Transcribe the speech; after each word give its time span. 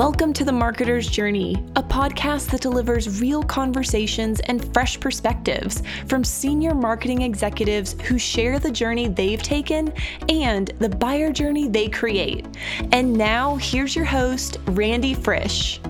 Welcome 0.00 0.32
to 0.32 0.46
The 0.46 0.50
Marketer's 0.50 1.06
Journey, 1.06 1.62
a 1.76 1.82
podcast 1.82 2.50
that 2.52 2.62
delivers 2.62 3.20
real 3.20 3.42
conversations 3.42 4.40
and 4.40 4.72
fresh 4.72 4.98
perspectives 4.98 5.82
from 6.06 6.24
senior 6.24 6.74
marketing 6.74 7.20
executives 7.20 8.00
who 8.04 8.18
share 8.18 8.58
the 8.58 8.70
journey 8.70 9.08
they've 9.08 9.42
taken 9.42 9.92
and 10.30 10.68
the 10.78 10.88
buyer 10.88 11.30
journey 11.30 11.68
they 11.68 11.86
create. 11.90 12.46
And 12.92 13.12
now, 13.12 13.56
here's 13.56 13.94
your 13.94 14.06
host, 14.06 14.56
Randy 14.68 15.12
Frisch. 15.12 15.82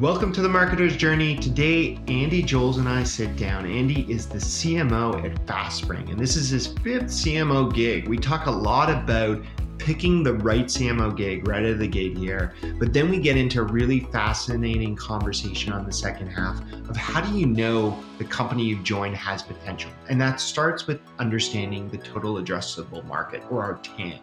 Welcome 0.00 0.32
to 0.32 0.42
the 0.42 0.48
Marketer's 0.48 0.96
Journey. 0.96 1.36
Today, 1.36 2.00
Andy 2.08 2.42
Jolls 2.42 2.78
and 2.78 2.88
I 2.88 3.04
sit 3.04 3.36
down. 3.36 3.66
Andy 3.66 4.04
is 4.12 4.26
the 4.26 4.38
CMO 4.38 5.24
at 5.24 5.46
FastSpring, 5.46 6.10
and 6.10 6.18
this 6.18 6.34
is 6.34 6.50
his 6.50 6.66
fifth 6.66 7.04
CMO 7.04 7.72
gig. 7.72 8.08
We 8.08 8.18
talk 8.18 8.46
a 8.46 8.50
lot 8.50 8.90
about 8.90 9.40
picking 9.78 10.22
the 10.22 10.34
right 10.34 10.66
CMO 10.66 11.16
gig 11.16 11.46
right 11.48 11.64
out 11.64 11.70
of 11.70 11.78
the 11.78 11.86
gate 11.86 12.16
here. 12.16 12.54
But 12.78 12.92
then 12.92 13.08
we 13.08 13.18
get 13.18 13.36
into 13.36 13.60
a 13.60 13.64
really 13.64 14.00
fascinating 14.00 14.96
conversation 14.96 15.72
on 15.72 15.86
the 15.86 15.92
second 15.92 16.28
half 16.28 16.60
of 16.88 16.96
how 16.96 17.20
do 17.20 17.38
you 17.38 17.46
know 17.46 17.98
the 18.18 18.24
company 18.24 18.64
you 18.64 18.82
join 18.82 19.14
has 19.14 19.42
potential? 19.42 19.90
And 20.08 20.20
that 20.20 20.40
starts 20.40 20.86
with 20.86 21.00
understanding 21.18 21.88
the 21.88 21.98
total 21.98 22.34
addressable 22.34 23.04
market 23.06 23.42
or 23.50 23.62
our 23.62 23.78
TAM. 23.82 24.20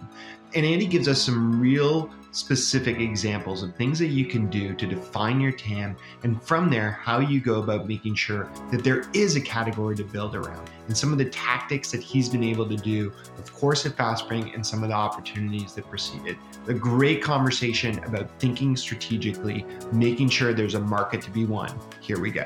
And 0.53 0.65
Andy 0.65 0.85
gives 0.85 1.07
us 1.07 1.21
some 1.21 1.59
real 1.59 2.09
specific 2.35 2.99
examples 2.99 3.63
of 3.63 3.73
things 3.75 3.97
that 3.97 4.07
you 4.07 4.25
can 4.25 4.49
do 4.49 4.73
to 4.75 4.85
define 4.85 5.39
your 5.39 5.53
TAM, 5.53 5.95
and 6.23 6.41
from 6.43 6.69
there, 6.69 6.91
how 6.91 7.19
you 7.19 7.39
go 7.39 7.61
about 7.61 7.87
making 7.87 8.13
sure 8.13 8.49
that 8.71 8.83
there 8.83 9.05
is 9.13 9.37
a 9.37 9.41
category 9.41 9.95
to 9.95 10.03
build 10.03 10.35
around, 10.35 10.69
and 10.87 10.97
some 10.97 11.13
of 11.13 11.17
the 11.17 11.25
tactics 11.25 11.91
that 11.91 12.03
he's 12.03 12.27
been 12.27 12.43
able 12.43 12.67
to 12.67 12.75
do, 12.75 13.13
of 13.37 13.53
course, 13.53 13.85
at 13.85 13.95
FastSpring, 13.95 14.53
and 14.53 14.65
some 14.65 14.83
of 14.83 14.89
the 14.89 14.95
opportunities 14.95 15.73
that 15.73 15.89
preceded. 15.89 16.37
A 16.67 16.73
great 16.73 17.23
conversation 17.23 18.03
about 18.03 18.29
thinking 18.39 18.75
strategically, 18.75 19.65
making 19.93 20.27
sure 20.27 20.53
there's 20.53 20.75
a 20.75 20.79
market 20.79 21.21
to 21.21 21.31
be 21.31 21.45
won. 21.45 21.71
Here 22.01 22.19
we 22.19 22.31
go. 22.31 22.45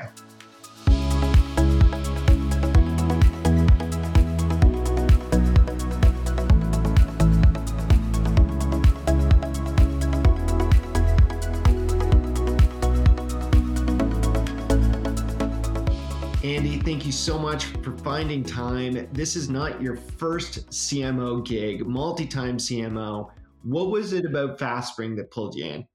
You 17.10 17.14
so 17.14 17.36
much 17.36 17.64
for 17.82 17.90
finding 17.98 18.44
time. 18.44 19.08
This 19.12 19.34
is 19.34 19.50
not 19.50 19.82
your 19.82 19.96
first 19.96 20.70
CMO 20.70 21.44
gig, 21.44 21.84
multi 21.84 22.24
time 22.24 22.56
CMO. 22.56 23.32
What 23.64 23.90
was 23.90 24.12
it 24.12 24.24
about 24.24 24.60
FastSpring 24.60 25.16
that 25.16 25.32
pulled 25.32 25.56
you 25.56 25.64
in? 25.64 25.88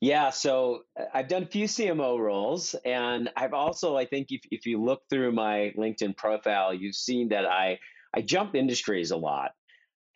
Yeah, 0.00 0.30
so 0.30 0.80
uh, 0.98 1.04
I've 1.14 1.28
done 1.28 1.44
a 1.44 1.46
few 1.46 1.66
CMO 1.66 2.18
roles, 2.18 2.74
and 2.84 3.30
I've 3.36 3.52
also, 3.52 3.96
I 3.96 4.04
think, 4.04 4.26
if, 4.30 4.40
if 4.50 4.66
you 4.66 4.82
look 4.82 5.02
through 5.08 5.30
my 5.30 5.72
LinkedIn 5.78 6.16
profile, 6.16 6.74
you've 6.74 6.96
seen 6.96 7.28
that 7.28 7.46
I 7.46 7.78
I 8.12 8.22
jump 8.22 8.56
industries 8.56 9.12
a 9.12 9.16
lot, 9.16 9.52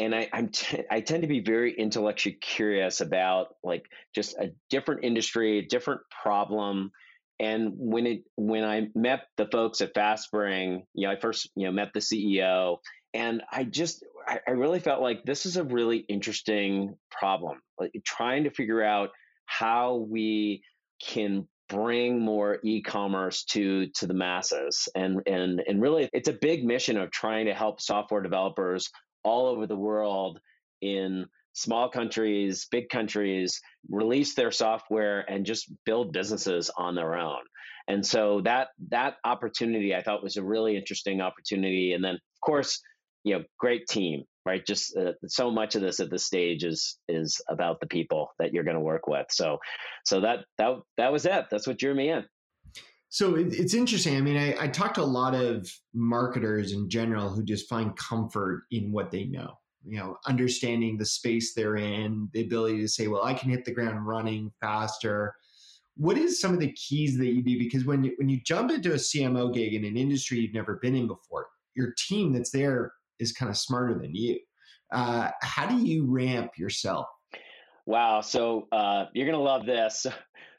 and 0.00 0.12
I 0.16 0.28
I'm 0.32 0.48
t- 0.48 0.82
I 0.90 1.00
tend 1.00 1.22
to 1.22 1.28
be 1.28 1.38
very 1.38 1.72
intellectually 1.78 2.38
curious 2.40 3.00
about 3.00 3.54
like 3.62 3.84
just 4.16 4.36
a 4.36 4.50
different 4.68 5.04
industry, 5.04 5.58
a 5.60 5.62
different 5.64 6.00
problem, 6.24 6.90
and 7.38 7.72
when 7.76 8.06
it 8.06 8.24
when 8.36 8.64
I 8.64 8.88
met 8.94 9.26
the 9.36 9.46
folks 9.46 9.80
at 9.80 9.94
FastSpring, 9.94 10.82
you 10.94 11.06
know, 11.06 11.12
I 11.12 11.16
first 11.16 11.50
you 11.54 11.66
know 11.66 11.72
met 11.72 11.92
the 11.92 12.00
CEO, 12.00 12.78
and 13.12 13.42
I 13.50 13.64
just 13.64 14.04
I, 14.26 14.40
I 14.46 14.52
really 14.52 14.80
felt 14.80 15.02
like 15.02 15.24
this 15.24 15.46
is 15.46 15.56
a 15.56 15.64
really 15.64 15.98
interesting 15.98 16.96
problem, 17.10 17.60
like 17.78 17.92
trying 18.04 18.44
to 18.44 18.50
figure 18.50 18.82
out 18.82 19.10
how 19.46 19.96
we 19.96 20.62
can 21.02 21.46
bring 21.68 22.20
more 22.20 22.58
e-commerce 22.64 23.44
to 23.44 23.88
to 23.88 24.06
the 24.06 24.14
masses. 24.14 24.88
And 24.94 25.20
and 25.26 25.62
and 25.66 25.82
really 25.82 26.08
it's 26.12 26.28
a 26.28 26.32
big 26.32 26.64
mission 26.64 26.96
of 26.96 27.10
trying 27.10 27.46
to 27.46 27.54
help 27.54 27.80
software 27.80 28.22
developers 28.22 28.90
all 29.24 29.46
over 29.46 29.66
the 29.66 29.76
world 29.76 30.40
in 30.80 31.26
small 31.56 31.88
countries, 31.88 32.66
big 32.70 32.90
countries 32.90 33.60
release 33.88 34.34
their 34.34 34.50
software 34.50 35.20
and 35.28 35.46
just 35.46 35.72
build 35.86 36.12
businesses 36.12 36.70
on 36.76 36.94
their 36.94 37.16
own. 37.16 37.40
And 37.88 38.04
so 38.04 38.42
that 38.44 38.68
that 38.90 39.14
opportunity 39.24 39.94
I 39.94 40.02
thought 40.02 40.22
was 40.22 40.36
a 40.36 40.44
really 40.44 40.76
interesting 40.76 41.20
opportunity. 41.20 41.94
And 41.94 42.04
then 42.04 42.14
of 42.14 42.40
course, 42.44 42.80
you 43.24 43.38
know, 43.38 43.44
great 43.58 43.86
team, 43.88 44.24
right? 44.44 44.64
Just 44.66 44.96
uh, 44.96 45.12
so 45.26 45.50
much 45.50 45.76
of 45.76 45.82
this 45.82 45.98
at 45.98 46.10
this 46.10 46.26
stage 46.26 46.62
is 46.62 46.98
is 47.08 47.40
about 47.48 47.80
the 47.80 47.86
people 47.86 48.28
that 48.38 48.52
you're 48.52 48.64
going 48.64 48.76
to 48.76 48.80
work 48.80 49.06
with. 49.06 49.26
So 49.30 49.58
so 50.04 50.20
that 50.20 50.44
that 50.58 50.74
that 50.98 51.10
was 51.10 51.24
it. 51.24 51.46
That's 51.50 51.66
what 51.66 51.78
drew 51.78 51.94
me 51.94 52.10
in. 52.10 52.24
So 53.08 53.36
it's 53.36 53.72
interesting. 53.72 54.16
I 54.16 54.20
mean, 54.20 54.36
I, 54.36 54.64
I 54.64 54.68
talk 54.68 54.92
to 54.94 55.00
a 55.00 55.04
lot 55.04 55.34
of 55.34 55.70
marketers 55.94 56.72
in 56.72 56.90
general 56.90 57.30
who 57.30 57.44
just 57.44 57.68
find 57.68 57.96
comfort 57.96 58.64
in 58.70 58.92
what 58.92 59.10
they 59.10 59.24
know 59.24 59.54
you 59.86 59.98
know 59.98 60.16
understanding 60.26 60.98
the 60.98 61.06
space 61.06 61.54
they're 61.54 61.76
in 61.76 62.28
the 62.32 62.42
ability 62.42 62.80
to 62.80 62.88
say 62.88 63.06
well 63.06 63.24
i 63.24 63.32
can 63.32 63.50
hit 63.50 63.64
the 63.64 63.72
ground 63.72 64.06
running 64.06 64.50
faster. 64.60 65.34
What 65.98 66.18
is 66.18 66.38
some 66.38 66.52
of 66.52 66.60
the 66.60 66.72
keys 66.72 67.16
that 67.16 67.28
you 67.28 67.42
do? 67.42 67.58
Because 67.58 67.86
when 67.86 68.04
you 68.04 68.12
when 68.18 68.28
you 68.28 68.40
jump 68.44 68.70
into 68.70 68.92
a 68.92 68.96
cmo 68.96 69.52
gig 69.52 69.72
in 69.72 69.84
an 69.84 69.96
industry 69.96 70.38
you've 70.38 70.52
never 70.52 70.78
been 70.82 70.94
in 70.94 71.06
before 71.06 71.46
your 71.74 71.94
team 71.96 72.32
that's 72.32 72.50
there 72.50 72.92
is 73.18 73.32
kind 73.32 73.50
of 73.50 73.56
smarter 73.56 73.98
than 73.98 74.14
you. 74.14 74.38
Uh, 74.92 75.30
how 75.40 75.66
do 75.66 75.78
you 75.78 76.04
ramp 76.06 76.52
yourself? 76.58 77.06
Wow 77.86 78.20
so 78.20 78.68
uh, 78.72 79.06
you're 79.14 79.26
gonna 79.26 79.42
love 79.42 79.64
this. 79.66 80.06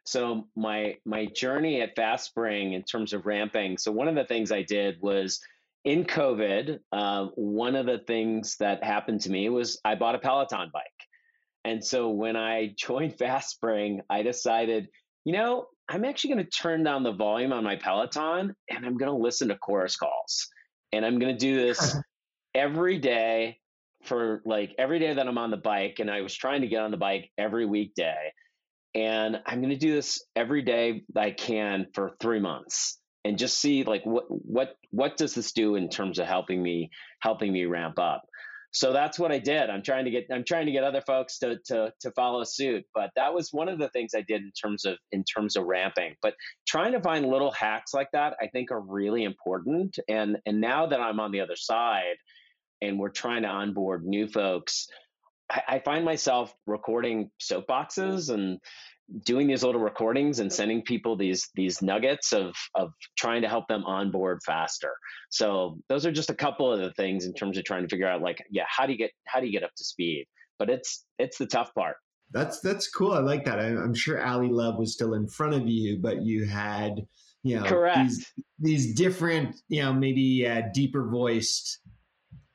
So 0.07 0.47
my 0.55 0.95
my 1.03 1.25
journey 1.25 1.81
at 1.81 1.93
FastSpring 1.97 2.73
in 2.73 2.81
terms 2.83 3.11
of 3.11 3.25
ramping 3.25 3.77
so 3.77 3.91
one 3.91 4.07
of 4.07 4.15
the 4.15 4.23
things 4.23 4.53
i 4.53 4.61
did 4.61 4.95
was 5.01 5.37
in 5.87 6.03
COVID, 6.03 6.79
uh, 6.91 7.27
one 7.35 7.77
of 7.77 7.85
the 7.85 7.99
things 7.99 8.57
that 8.59 8.83
happened 8.83 9.21
to 9.21 9.31
me 9.31 9.47
was 9.47 9.79
I 9.85 9.95
bought 9.95 10.15
a 10.15 10.19
Peloton 10.19 10.69
bike. 10.73 10.83
And 11.63 11.83
so 11.83 12.09
when 12.09 12.35
I 12.35 12.73
joined 12.77 13.17
FastSpring, 13.17 13.99
I 14.09 14.21
decided, 14.21 14.89
you 15.23 15.31
know, 15.31 15.67
I'm 15.87 16.03
actually 16.03 16.33
going 16.33 16.45
to 16.45 16.51
turn 16.51 16.83
down 16.83 17.03
the 17.03 17.13
volume 17.13 17.53
on 17.53 17.63
my 17.63 17.77
Peloton 17.77 18.53
and 18.69 18.85
I'm 18.85 18.97
going 18.97 19.09
to 19.09 19.17
listen 19.17 19.47
to 19.47 19.55
chorus 19.55 19.95
calls. 19.95 20.49
And 20.91 21.05
I'm 21.05 21.19
going 21.19 21.33
to 21.33 21.39
do 21.39 21.55
this 21.55 21.95
every 22.53 22.99
day 22.99 23.57
for 24.03 24.41
like 24.45 24.75
every 24.77 24.99
day 24.99 25.13
that 25.13 25.25
I'm 25.25 25.37
on 25.37 25.51
the 25.51 25.57
bike. 25.57 25.99
And 25.99 26.11
I 26.11 26.19
was 26.19 26.35
trying 26.35 26.61
to 26.63 26.67
get 26.67 26.81
on 26.81 26.91
the 26.91 26.97
bike 26.97 27.31
every 27.37 27.65
weekday. 27.65 28.33
And 28.93 29.39
I'm 29.45 29.61
going 29.61 29.73
to 29.73 29.77
do 29.77 29.95
this 29.95 30.21
every 30.35 30.63
day 30.63 31.05
I 31.15 31.31
can 31.31 31.87
for 31.93 32.11
three 32.19 32.41
months 32.41 32.99
and 33.25 33.37
just 33.37 33.59
see 33.59 33.83
like 33.83 34.05
what 34.05 34.25
what 34.29 34.75
what 34.91 35.17
does 35.17 35.33
this 35.33 35.51
do 35.51 35.75
in 35.75 35.89
terms 35.89 36.19
of 36.19 36.27
helping 36.27 36.61
me 36.61 36.89
helping 37.21 37.51
me 37.51 37.65
ramp 37.65 37.99
up? 37.99 38.23
So 38.71 38.91
that's 38.93 39.17
what 39.17 39.31
i 39.31 39.39
did. 39.39 39.69
I'm 39.69 39.81
trying 39.81 40.05
to 40.05 40.11
get 40.11 40.27
i'm 40.31 40.43
trying 40.43 40.65
to 40.65 40.71
get 40.71 40.83
other 40.83 41.01
folks 41.01 41.39
to 41.39 41.57
to 41.65 41.91
to 42.01 42.11
follow 42.11 42.43
suit 42.43 42.85
but 42.93 43.11
that 43.15 43.33
was 43.33 43.49
one 43.51 43.69
of 43.69 43.79
the 43.79 43.89
things 43.89 44.11
i 44.15 44.21
did 44.21 44.41
in 44.41 44.51
terms 44.51 44.85
of 44.85 44.97
in 45.11 45.23
terms 45.23 45.55
of 45.55 45.65
ramping. 45.65 46.15
But 46.21 46.35
trying 46.67 46.91
to 46.93 47.01
find 47.01 47.25
little 47.25 47.51
hacks 47.51 47.93
like 47.93 48.09
that 48.13 48.35
i 48.41 48.47
think 48.47 48.71
are 48.71 48.81
really 48.81 49.23
important 49.23 49.97
and 50.07 50.37
and 50.45 50.61
now 50.61 50.85
that 50.87 51.01
i'm 51.01 51.19
on 51.19 51.31
the 51.31 51.41
other 51.41 51.55
side 51.55 52.17
and 52.81 52.99
we're 52.99 53.09
trying 53.09 53.43
to 53.43 53.49
onboard 53.49 54.05
new 54.05 54.27
folks 54.27 54.87
I, 55.49 55.61
I 55.67 55.79
find 55.79 56.05
myself 56.05 56.53
recording 56.65 57.31
soapboxes 57.41 58.33
and 58.33 58.59
doing 59.25 59.47
these 59.47 59.63
little 59.63 59.81
recordings 59.81 60.39
and 60.39 60.51
sending 60.51 60.81
people 60.81 61.15
these 61.15 61.49
these 61.55 61.81
nuggets 61.81 62.33
of 62.33 62.55
of 62.75 62.91
trying 63.17 63.41
to 63.41 63.47
help 63.47 63.67
them 63.67 63.83
onboard 63.85 64.39
faster. 64.45 64.93
So 65.29 65.77
those 65.89 66.05
are 66.05 66.11
just 66.11 66.29
a 66.29 66.35
couple 66.35 66.71
of 66.71 66.79
the 66.79 66.91
things 66.93 67.25
in 67.25 67.33
terms 67.33 67.57
of 67.57 67.63
trying 67.63 67.83
to 67.83 67.89
figure 67.89 68.07
out 68.07 68.21
like 68.21 68.43
yeah 68.51 68.65
how 68.67 68.85
do 68.85 68.91
you 68.91 68.97
get 68.97 69.11
how 69.25 69.39
do 69.39 69.45
you 69.45 69.51
get 69.51 69.63
up 69.63 69.73
to 69.77 69.83
speed? 69.83 70.25
But 70.59 70.69
it's 70.69 71.05
it's 71.19 71.37
the 71.37 71.47
tough 71.47 71.73
part. 71.73 71.95
That's 72.31 72.59
that's 72.59 72.89
cool. 72.89 73.13
I 73.13 73.19
like 73.19 73.45
that. 73.45 73.59
I, 73.59 73.67
am 73.67 73.93
sure 73.93 74.19
Ally 74.19 74.49
Love 74.49 74.77
was 74.77 74.93
still 74.93 75.13
in 75.13 75.27
front 75.27 75.53
of 75.53 75.67
you, 75.67 75.97
but 76.01 76.23
you 76.23 76.45
had 76.45 77.05
you 77.43 77.57
know 77.57 77.63
correct 77.63 77.99
these, 77.99 78.33
these 78.59 78.95
different 78.95 79.55
you 79.69 79.81
know 79.81 79.93
maybe 79.93 80.45
uh, 80.45 80.63
deeper 80.73 81.09
voiced 81.09 81.79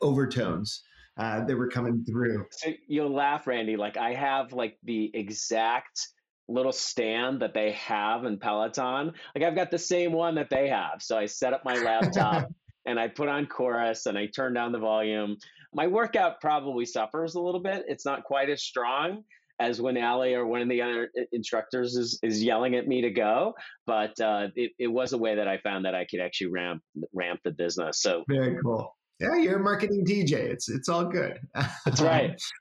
overtones 0.02 0.82
uh, 1.16 1.44
that 1.44 1.56
were 1.56 1.68
coming 1.68 2.04
through. 2.04 2.44
So 2.50 2.72
you'll 2.86 3.14
laugh, 3.14 3.46
Randy. 3.46 3.76
Like 3.76 3.96
I 3.96 4.12
have 4.14 4.52
like 4.52 4.76
the 4.82 5.10
exact 5.14 6.08
little 6.52 6.72
stand 6.72 7.40
that 7.40 7.54
they 7.54 7.72
have 7.72 8.24
in 8.24 8.38
Peloton. 8.38 9.12
Like 9.34 9.44
I've 9.44 9.54
got 9.54 9.70
the 9.70 9.78
same 9.78 10.12
one 10.12 10.34
that 10.36 10.50
they 10.50 10.68
have. 10.68 11.00
So 11.00 11.16
I 11.16 11.26
set 11.26 11.52
up 11.52 11.64
my 11.64 11.76
laptop 11.76 12.48
and 12.86 12.98
I 12.98 13.08
put 13.08 13.28
on 13.28 13.46
chorus 13.46 14.06
and 14.06 14.18
I 14.18 14.26
turn 14.26 14.54
down 14.54 14.72
the 14.72 14.78
volume. 14.78 15.36
My 15.74 15.86
workout 15.86 16.40
probably 16.40 16.84
suffers 16.84 17.34
a 17.34 17.40
little 17.40 17.62
bit. 17.62 17.84
It's 17.88 18.04
not 18.04 18.24
quite 18.24 18.50
as 18.50 18.62
strong 18.62 19.24
as 19.60 19.80
when 19.80 19.96
Ally 19.96 20.32
or 20.32 20.46
one 20.46 20.60
of 20.60 20.68
the 20.68 20.82
other 20.82 21.10
instructors 21.32 21.96
is, 21.96 22.18
is 22.22 22.42
yelling 22.42 22.74
at 22.74 22.88
me 22.88 23.00
to 23.02 23.10
go. 23.10 23.54
But 23.86 24.18
uh, 24.20 24.48
it, 24.56 24.72
it 24.78 24.88
was 24.88 25.12
a 25.12 25.18
way 25.18 25.36
that 25.36 25.48
I 25.48 25.58
found 25.58 25.84
that 25.84 25.94
I 25.94 26.06
could 26.10 26.20
actually 26.20 26.48
ramp 26.48 26.82
ramp 27.14 27.40
the 27.44 27.52
business. 27.52 28.02
So 28.02 28.24
very 28.28 28.58
cool. 28.62 28.96
Yeah, 29.20 29.36
you're 29.36 29.58
a 29.58 29.62
marketing 29.62 30.04
DJ. 30.04 30.32
It's 30.32 30.68
it's 30.68 30.88
all 30.88 31.04
good. 31.04 31.38
That's 31.84 32.00
right. 32.00 32.40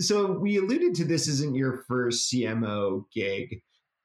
So 0.00 0.32
we 0.32 0.58
alluded 0.58 0.94
to 0.96 1.04
this 1.04 1.28
isn't 1.28 1.54
your 1.54 1.84
first 1.88 2.32
CMO 2.32 3.04
gig. 3.12 3.60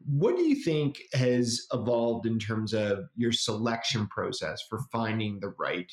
What 0.05 0.35
do 0.35 0.43
you 0.43 0.55
think 0.55 0.99
has 1.13 1.65
evolved 1.71 2.25
in 2.25 2.39
terms 2.39 2.73
of 2.73 3.05
your 3.15 3.31
selection 3.31 4.07
process 4.07 4.61
for 4.69 4.79
finding 4.91 5.39
the 5.39 5.53
right 5.59 5.91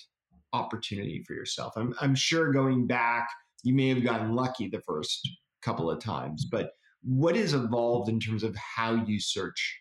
opportunity 0.52 1.23
for 1.26 1.35
yourself? 1.35 1.75
I'm, 1.76 1.94
I'm 2.00 2.14
sure 2.14 2.52
going 2.52 2.87
back, 2.87 3.29
you 3.62 3.75
may 3.75 3.88
have 3.88 4.02
gotten 4.02 4.35
lucky 4.35 4.69
the 4.69 4.81
first 4.81 5.29
couple 5.62 5.91
of 5.91 6.02
times, 6.02 6.47
but 6.50 6.73
what 7.02 7.37
has 7.37 7.55
evolved 7.55 8.08
in 8.08 8.19
terms 8.19 8.43
of 8.43 8.56
how 8.56 8.94
you 8.94 9.20
search? 9.20 9.79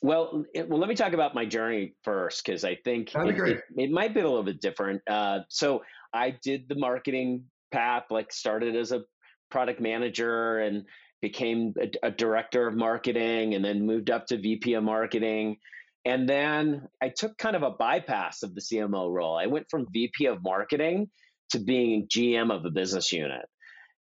Well, 0.00 0.44
it, 0.54 0.68
well, 0.68 0.78
let 0.78 0.88
me 0.88 0.94
talk 0.94 1.12
about 1.12 1.34
my 1.34 1.44
journey 1.44 1.94
first 2.02 2.44
because 2.44 2.64
I 2.64 2.76
think 2.84 3.14
it, 3.14 3.38
it, 3.38 3.60
it 3.76 3.90
might 3.90 4.14
be 4.14 4.20
a 4.20 4.24
little 4.24 4.42
bit 4.42 4.60
different. 4.60 5.00
Uh, 5.08 5.40
so 5.48 5.82
I 6.12 6.36
did 6.42 6.68
the 6.68 6.74
marketing 6.74 7.44
path, 7.72 8.04
like 8.10 8.32
started 8.32 8.74
as 8.74 8.92
a 8.92 9.02
product 9.52 9.80
manager 9.80 10.58
and 10.58 10.84
became 11.20 11.74
a, 11.80 12.08
a 12.08 12.10
director 12.10 12.66
of 12.66 12.74
marketing, 12.74 13.54
and 13.54 13.64
then 13.64 13.86
moved 13.86 14.10
up 14.10 14.26
to 14.26 14.38
VP 14.38 14.74
of 14.74 14.82
marketing. 14.82 15.58
And 16.04 16.28
then 16.28 16.88
I 17.00 17.10
took 17.10 17.38
kind 17.38 17.54
of 17.54 17.62
a 17.62 17.70
bypass 17.70 18.42
of 18.42 18.54
the 18.54 18.60
CMO 18.60 19.12
role. 19.12 19.36
I 19.36 19.46
went 19.46 19.66
from 19.70 19.86
VP 19.92 20.26
of 20.26 20.42
marketing 20.42 21.10
to 21.50 21.60
being 21.60 22.08
GM 22.08 22.50
of 22.50 22.64
a 22.64 22.70
business 22.70 23.12
unit. 23.12 23.46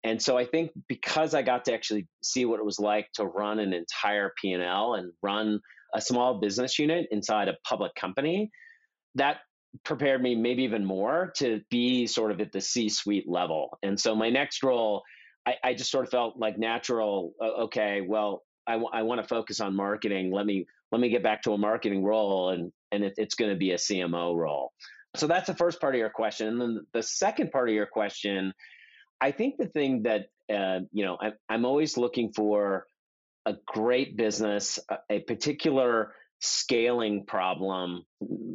And 0.05 0.21
so 0.21 0.37
I 0.37 0.45
think 0.45 0.71
because 0.87 1.33
I 1.33 1.41
got 1.41 1.65
to 1.65 1.73
actually 1.73 2.07
see 2.23 2.45
what 2.45 2.59
it 2.59 2.65
was 2.65 2.79
like 2.79 3.07
to 3.15 3.25
run 3.25 3.59
an 3.59 3.73
entire 3.73 4.31
P&L 4.41 4.93
and 4.93 5.11
run 5.21 5.59
a 5.93 5.99
small 5.99 6.39
business 6.39 6.79
unit 6.79 7.07
inside 7.11 7.49
a 7.49 7.57
public 7.67 7.93
company, 7.95 8.49
that 9.15 9.37
prepared 9.83 10.21
me 10.21 10.35
maybe 10.35 10.63
even 10.63 10.85
more 10.85 11.33
to 11.37 11.61
be 11.69 12.07
sort 12.07 12.31
of 12.31 12.39
at 12.39 12.53
the 12.53 12.61
C-suite 12.61 13.27
level. 13.27 13.77
And 13.83 13.99
so 13.99 14.15
my 14.15 14.29
next 14.29 14.63
role, 14.63 15.03
I, 15.49 15.69
I 15.69 15.73
just 15.73 15.89
sort 15.89 16.05
of 16.05 16.11
felt 16.11 16.37
like 16.37 16.57
natural. 16.57 17.33
Uh, 17.41 17.63
okay, 17.63 18.01
well, 18.01 18.43
I, 18.67 18.73
w- 18.73 18.89
I 18.93 19.01
want 19.01 19.21
to 19.21 19.27
focus 19.27 19.59
on 19.61 19.75
marketing. 19.75 20.31
Let 20.31 20.45
me 20.45 20.67
let 20.91 21.01
me 21.01 21.09
get 21.09 21.23
back 21.23 21.41
to 21.43 21.53
a 21.53 21.57
marketing 21.57 22.03
role, 22.03 22.49
and 22.49 22.71
and 22.91 23.03
it, 23.03 23.15
it's 23.17 23.35
going 23.35 23.51
to 23.51 23.57
be 23.57 23.71
a 23.71 23.77
CMO 23.77 24.35
role. 24.35 24.73
So 25.15 25.25
that's 25.25 25.47
the 25.47 25.55
first 25.55 25.81
part 25.81 25.95
of 25.95 25.99
your 25.99 26.11
question. 26.11 26.47
And 26.47 26.61
then 26.61 26.85
the 26.93 27.01
second 27.01 27.51
part 27.51 27.67
of 27.67 27.73
your 27.73 27.87
question, 27.87 28.53
I 29.19 29.31
think 29.31 29.57
the 29.57 29.65
thing 29.67 30.03
that 30.03 30.27
uh, 30.53 30.81
you 30.91 31.05
know 31.05 31.17
I, 31.19 31.31
I'm 31.49 31.65
always 31.65 31.97
looking 31.97 32.31
for 32.31 32.85
a 33.45 33.55
great 33.65 34.17
business, 34.17 34.77
a, 34.89 34.97
a 35.09 35.19
particular 35.21 36.13
scaling 36.39 37.25
problem 37.25 38.03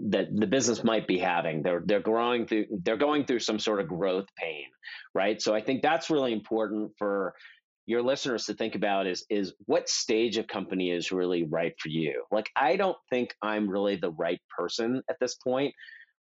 that 0.09 0.29
the 0.35 0.47
business 0.47 0.85
might 0.85 1.07
be 1.07 1.19
having. 1.19 1.63
They're 1.63 1.83
they're 1.85 2.01
growing 2.01 2.47
through 2.47 2.67
they're 2.83 2.97
going 2.97 3.25
through 3.25 3.41
some 3.41 3.59
sort 3.59 3.81
of 3.81 3.89
growth 3.89 4.27
pain, 4.39 4.67
right? 5.15 5.41
So 5.41 5.55
I 5.55 5.61
think 5.61 5.83
that's 5.83 6.11
really 6.11 6.33
important 6.33 6.93
for 6.99 7.35
your 7.87 8.03
listeners 8.03 8.47
to 8.47 8.55
think 8.55 8.75
about 8.75 9.07
is 9.07 9.27
is 9.29 9.53
what 9.67 9.89
stage 9.89 10.39
of 10.39 10.47
company 10.47 10.91
is 10.91 11.13
really 11.13 11.45
right 11.45 11.75
for 11.79 11.89
you. 11.89 12.25
Like 12.31 12.51
I 12.57 12.77
don't 12.77 12.97
think 13.11 13.35
I'm 13.43 13.69
really 13.69 13.97
the 13.97 14.13
right 14.13 14.41
person 14.57 15.03
at 15.09 15.17
this 15.21 15.35
point 15.35 15.75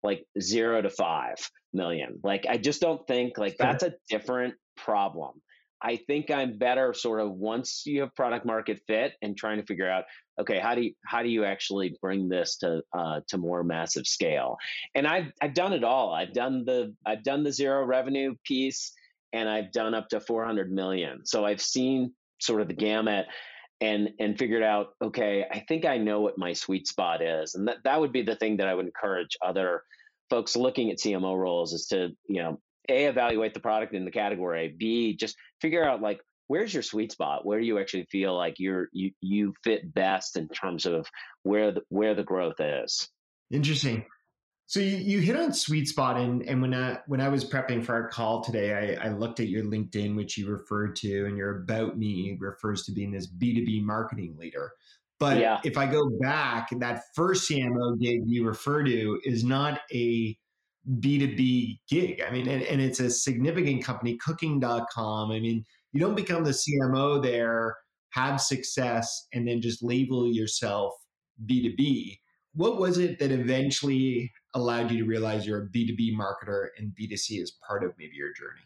like 0.04 0.26
0 0.38 0.82
to 0.82 0.90
5 0.90 1.34
million. 1.72 2.20
Like 2.22 2.46
I 2.48 2.58
just 2.58 2.80
don't 2.80 3.04
think 3.06 3.38
like 3.38 3.56
that's 3.58 3.82
a 3.82 3.94
different 4.10 4.54
problem. 4.76 5.40
I 5.82 5.96
think 5.96 6.30
I'm 6.30 6.56
better 6.58 6.94
sort 6.94 7.20
of 7.20 7.32
once 7.32 7.82
you 7.84 8.00
have 8.00 8.14
product 8.14 8.46
market 8.46 8.80
fit 8.86 9.12
and 9.22 9.36
trying 9.36 9.58
to 9.58 9.66
figure 9.66 9.88
out 9.88 10.04
okay 10.40 10.58
how 10.58 10.74
do 10.74 10.82
you 10.82 10.94
how 11.04 11.22
do 11.22 11.28
you 11.28 11.44
actually 11.44 11.96
bring 12.00 12.28
this 12.28 12.56
to 12.58 12.82
uh, 12.96 13.20
to 13.28 13.38
more 13.38 13.62
massive 13.62 14.06
scale? 14.06 14.56
And 14.94 15.06
I've 15.06 15.32
I've 15.40 15.54
done 15.54 15.72
it 15.72 15.84
all. 15.84 16.12
I've 16.12 16.32
done 16.32 16.64
the 16.64 16.94
I've 17.04 17.22
done 17.22 17.44
the 17.44 17.52
zero 17.52 17.84
revenue 17.84 18.34
piece 18.44 18.92
and 19.32 19.48
I've 19.48 19.72
done 19.72 19.94
up 19.94 20.08
to 20.10 20.20
400 20.20 20.72
million. 20.72 21.26
So 21.26 21.44
I've 21.44 21.60
seen 21.60 22.12
sort 22.40 22.60
of 22.60 22.68
the 22.68 22.74
gamut 22.74 23.26
and 23.80 24.10
and 24.20 24.38
figured 24.38 24.62
out 24.62 24.94
okay 25.02 25.44
I 25.50 25.64
think 25.66 25.84
I 25.84 25.98
know 25.98 26.20
what 26.20 26.38
my 26.38 26.52
sweet 26.52 26.86
spot 26.86 27.20
is. 27.20 27.54
And 27.54 27.68
that 27.68 27.78
that 27.84 28.00
would 28.00 28.12
be 28.12 28.22
the 28.22 28.36
thing 28.36 28.56
that 28.58 28.68
I 28.68 28.74
would 28.74 28.86
encourage 28.86 29.36
other 29.44 29.82
folks 30.30 30.56
looking 30.56 30.90
at 30.90 30.98
CMO 30.98 31.36
roles 31.36 31.72
is 31.72 31.86
to 31.88 32.10
you 32.26 32.42
know 32.42 32.60
a 32.88 33.06
evaluate 33.06 33.54
the 33.54 33.60
product 33.60 33.94
in 33.94 34.04
the 34.04 34.10
category 34.10 34.74
b 34.76 35.16
just 35.16 35.36
figure 35.60 35.84
out 35.84 36.00
like 36.00 36.20
where's 36.46 36.72
your 36.72 36.82
sweet 36.82 37.12
spot 37.12 37.44
where 37.44 37.60
do 37.60 37.66
you 37.66 37.78
actually 37.78 38.06
feel 38.10 38.36
like 38.36 38.54
you're 38.58 38.88
you 38.92 39.10
you 39.20 39.54
fit 39.62 39.92
best 39.94 40.36
in 40.36 40.48
terms 40.48 40.86
of 40.86 41.06
where 41.42 41.72
the 41.72 41.82
where 41.88 42.14
the 42.14 42.24
growth 42.24 42.60
is 42.60 43.08
interesting 43.50 44.04
so 44.66 44.80
you, 44.80 44.96
you 44.96 45.20
hit 45.20 45.36
on 45.36 45.52
sweet 45.52 45.88
spot 45.88 46.16
and, 46.16 46.42
and 46.42 46.62
when 46.62 46.72
I 46.72 46.98
when 47.06 47.20
I 47.20 47.28
was 47.28 47.44
prepping 47.44 47.84
for 47.84 47.92
our 47.94 48.08
call 48.08 48.42
today, 48.42 48.96
I, 48.98 49.08
I 49.08 49.10
looked 49.10 49.38
at 49.38 49.48
your 49.48 49.62
LinkedIn, 49.62 50.16
which 50.16 50.38
you 50.38 50.48
referred 50.48 50.96
to, 50.96 51.26
and 51.26 51.36
your 51.36 51.62
about 51.62 51.98
me 51.98 52.36
refers 52.40 52.84
to 52.84 52.92
being 52.92 53.12
this 53.12 53.30
B2B 53.30 53.82
marketing 53.82 54.36
leader. 54.38 54.72
But 55.20 55.38
yeah. 55.38 55.60
if 55.64 55.76
I 55.78 55.86
go 55.86 56.10
back, 56.20 56.68
that 56.78 57.02
first 57.14 57.48
CMO 57.48 58.00
gig 58.00 58.22
you 58.26 58.46
refer 58.46 58.82
to 58.82 59.20
is 59.24 59.44
not 59.44 59.80
a 59.92 60.36
B2B 61.00 61.80
gig. 61.88 62.22
I 62.26 62.30
mean, 62.30 62.48
and, 62.48 62.62
and 62.62 62.80
it's 62.80 63.00
a 63.00 63.10
significant 63.10 63.84
company, 63.84 64.16
cooking.com. 64.18 65.30
I 65.30 65.40
mean, 65.40 65.64
you 65.92 66.00
don't 66.00 66.14
become 66.14 66.44
the 66.44 66.50
CMO 66.50 67.22
there, 67.22 67.76
have 68.10 68.40
success, 68.40 69.26
and 69.32 69.46
then 69.46 69.60
just 69.60 69.82
label 69.82 70.30
yourself 70.30 70.92
B2B. 71.46 72.18
What 72.54 72.78
was 72.78 72.98
it 72.98 73.18
that 73.18 73.32
eventually 73.32 74.30
allowed 74.54 74.90
you 74.90 74.98
to 74.98 75.04
realize 75.04 75.46
you're 75.46 75.64
a 75.64 75.66
B2B 75.66 76.14
marketer 76.14 76.68
and 76.78 76.92
B2C 77.00 77.42
is 77.42 77.56
part 77.66 77.82
of 77.82 77.92
maybe 77.98 78.14
your 78.14 78.32
journey? 78.32 78.60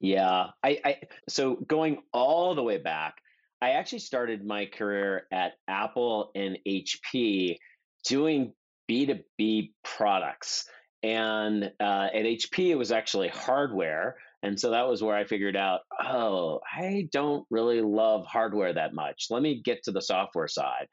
Yeah. 0.00 0.48
I, 0.64 0.80
I 0.84 0.96
so 1.28 1.56
going 1.68 2.02
all 2.12 2.54
the 2.54 2.62
way 2.62 2.78
back, 2.78 3.14
I 3.60 3.70
actually 3.70 4.00
started 4.00 4.44
my 4.44 4.66
career 4.66 5.28
at 5.30 5.52
Apple 5.68 6.32
and 6.34 6.58
HP 6.66 7.56
doing 8.04 8.52
B2B 8.90 9.72
products. 9.84 10.64
And 11.02 11.64
uh, 11.80 12.08
at 12.14 12.24
HP, 12.24 12.70
it 12.70 12.76
was 12.76 12.92
actually 12.92 13.28
hardware. 13.28 14.16
And 14.42 14.58
so 14.58 14.70
that 14.70 14.88
was 14.88 15.02
where 15.02 15.16
I 15.16 15.24
figured 15.24 15.56
out, 15.56 15.80
oh, 16.04 16.60
I 16.72 17.08
don't 17.12 17.46
really 17.50 17.80
love 17.80 18.26
hardware 18.26 18.72
that 18.72 18.94
much. 18.94 19.26
Let 19.30 19.42
me 19.42 19.62
get 19.64 19.84
to 19.84 19.92
the 19.92 20.02
software 20.02 20.48
side. 20.48 20.86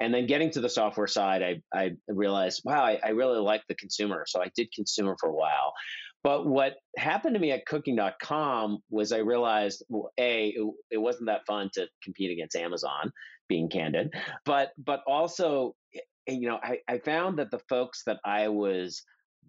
And 0.00 0.14
then 0.14 0.26
getting 0.26 0.50
to 0.52 0.60
the 0.60 0.68
software 0.68 1.06
side, 1.06 1.42
I, 1.42 1.60
I 1.78 1.90
realized, 2.08 2.62
wow, 2.64 2.82
I, 2.82 2.98
I 3.04 3.08
really 3.10 3.38
like 3.38 3.62
the 3.68 3.74
consumer. 3.74 4.24
So 4.26 4.42
I 4.42 4.50
did 4.56 4.72
consumer 4.72 5.14
for 5.20 5.28
a 5.28 5.34
while. 5.34 5.74
But 6.22 6.46
what 6.46 6.76
happened 6.96 7.34
to 7.34 7.40
me 7.40 7.52
at 7.52 7.66
cooking.com 7.66 8.78
was 8.90 9.12
I 9.12 9.18
realized, 9.18 9.84
well, 9.88 10.12
A, 10.18 10.48
it, 10.48 10.74
it 10.90 10.98
wasn't 10.98 11.26
that 11.26 11.46
fun 11.46 11.70
to 11.74 11.86
compete 12.02 12.30
against 12.30 12.56
Amazon, 12.56 13.12
being 13.48 13.68
candid. 13.70 14.12
But 14.44 14.72
but 14.78 15.02
also, 15.06 15.74
eh, 15.94 16.32
you 16.32 16.48
know, 16.48 16.58
I, 16.62 16.78
I 16.88 16.98
found 16.98 17.38
that 17.38 17.50
the 17.50 17.60
folks 17.70 18.02
that 18.04 18.20
I 18.24 18.48
was 18.48 19.02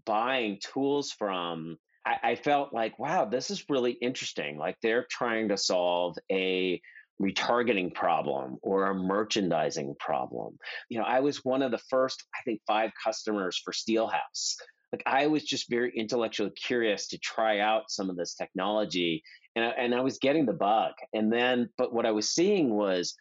buying 0.06 0.60
tools 0.74 1.12
from 1.12 1.78
I, 2.06 2.32
I 2.32 2.36
felt 2.36 2.74
like, 2.74 2.98
wow, 2.98 3.26
this 3.26 3.52
is 3.52 3.66
really 3.70 3.92
interesting. 3.92 4.58
Like 4.58 4.76
they're 4.82 5.06
trying 5.10 5.50
to 5.50 5.58
solve 5.58 6.18
a 6.32 6.82
retargeting 7.22 7.94
problem 7.94 8.58
or 8.62 8.88
a 8.88 8.96
merchandising 8.96 9.96
problem. 10.00 10.58
You 10.90 11.00
know, 11.00 11.06
I 11.06 11.20
was 11.20 11.46
one 11.46 11.62
of 11.62 11.72
the 11.72 11.82
first, 11.90 12.24
I 12.36 12.42
think, 12.44 12.62
five 12.66 12.92
customers 13.04 13.62
for 13.64 13.72
Steelhouse. 13.72 14.56
Like 14.92 15.04
I 15.06 15.28
was 15.28 15.44
just 15.44 15.70
very 15.70 15.94
intellectually 15.96 16.52
curious 16.52 17.08
to 17.10 17.18
try 17.20 17.60
out 17.60 17.84
some 17.90 18.10
of 18.10 18.18
this 18.18 18.36
technology, 18.36 19.24
and 19.56 19.64
I, 19.64 19.70
and 19.70 19.96
I 19.96 20.02
was 20.02 20.18
getting 20.18 20.46
the 20.46 20.54
bug. 20.54 20.92
And 21.14 21.32
then, 21.32 21.70
but 21.78 21.94
what 21.94 22.06
I 22.06 22.12
was 22.12 22.30
seeing 22.32 22.74
was, 22.74 23.14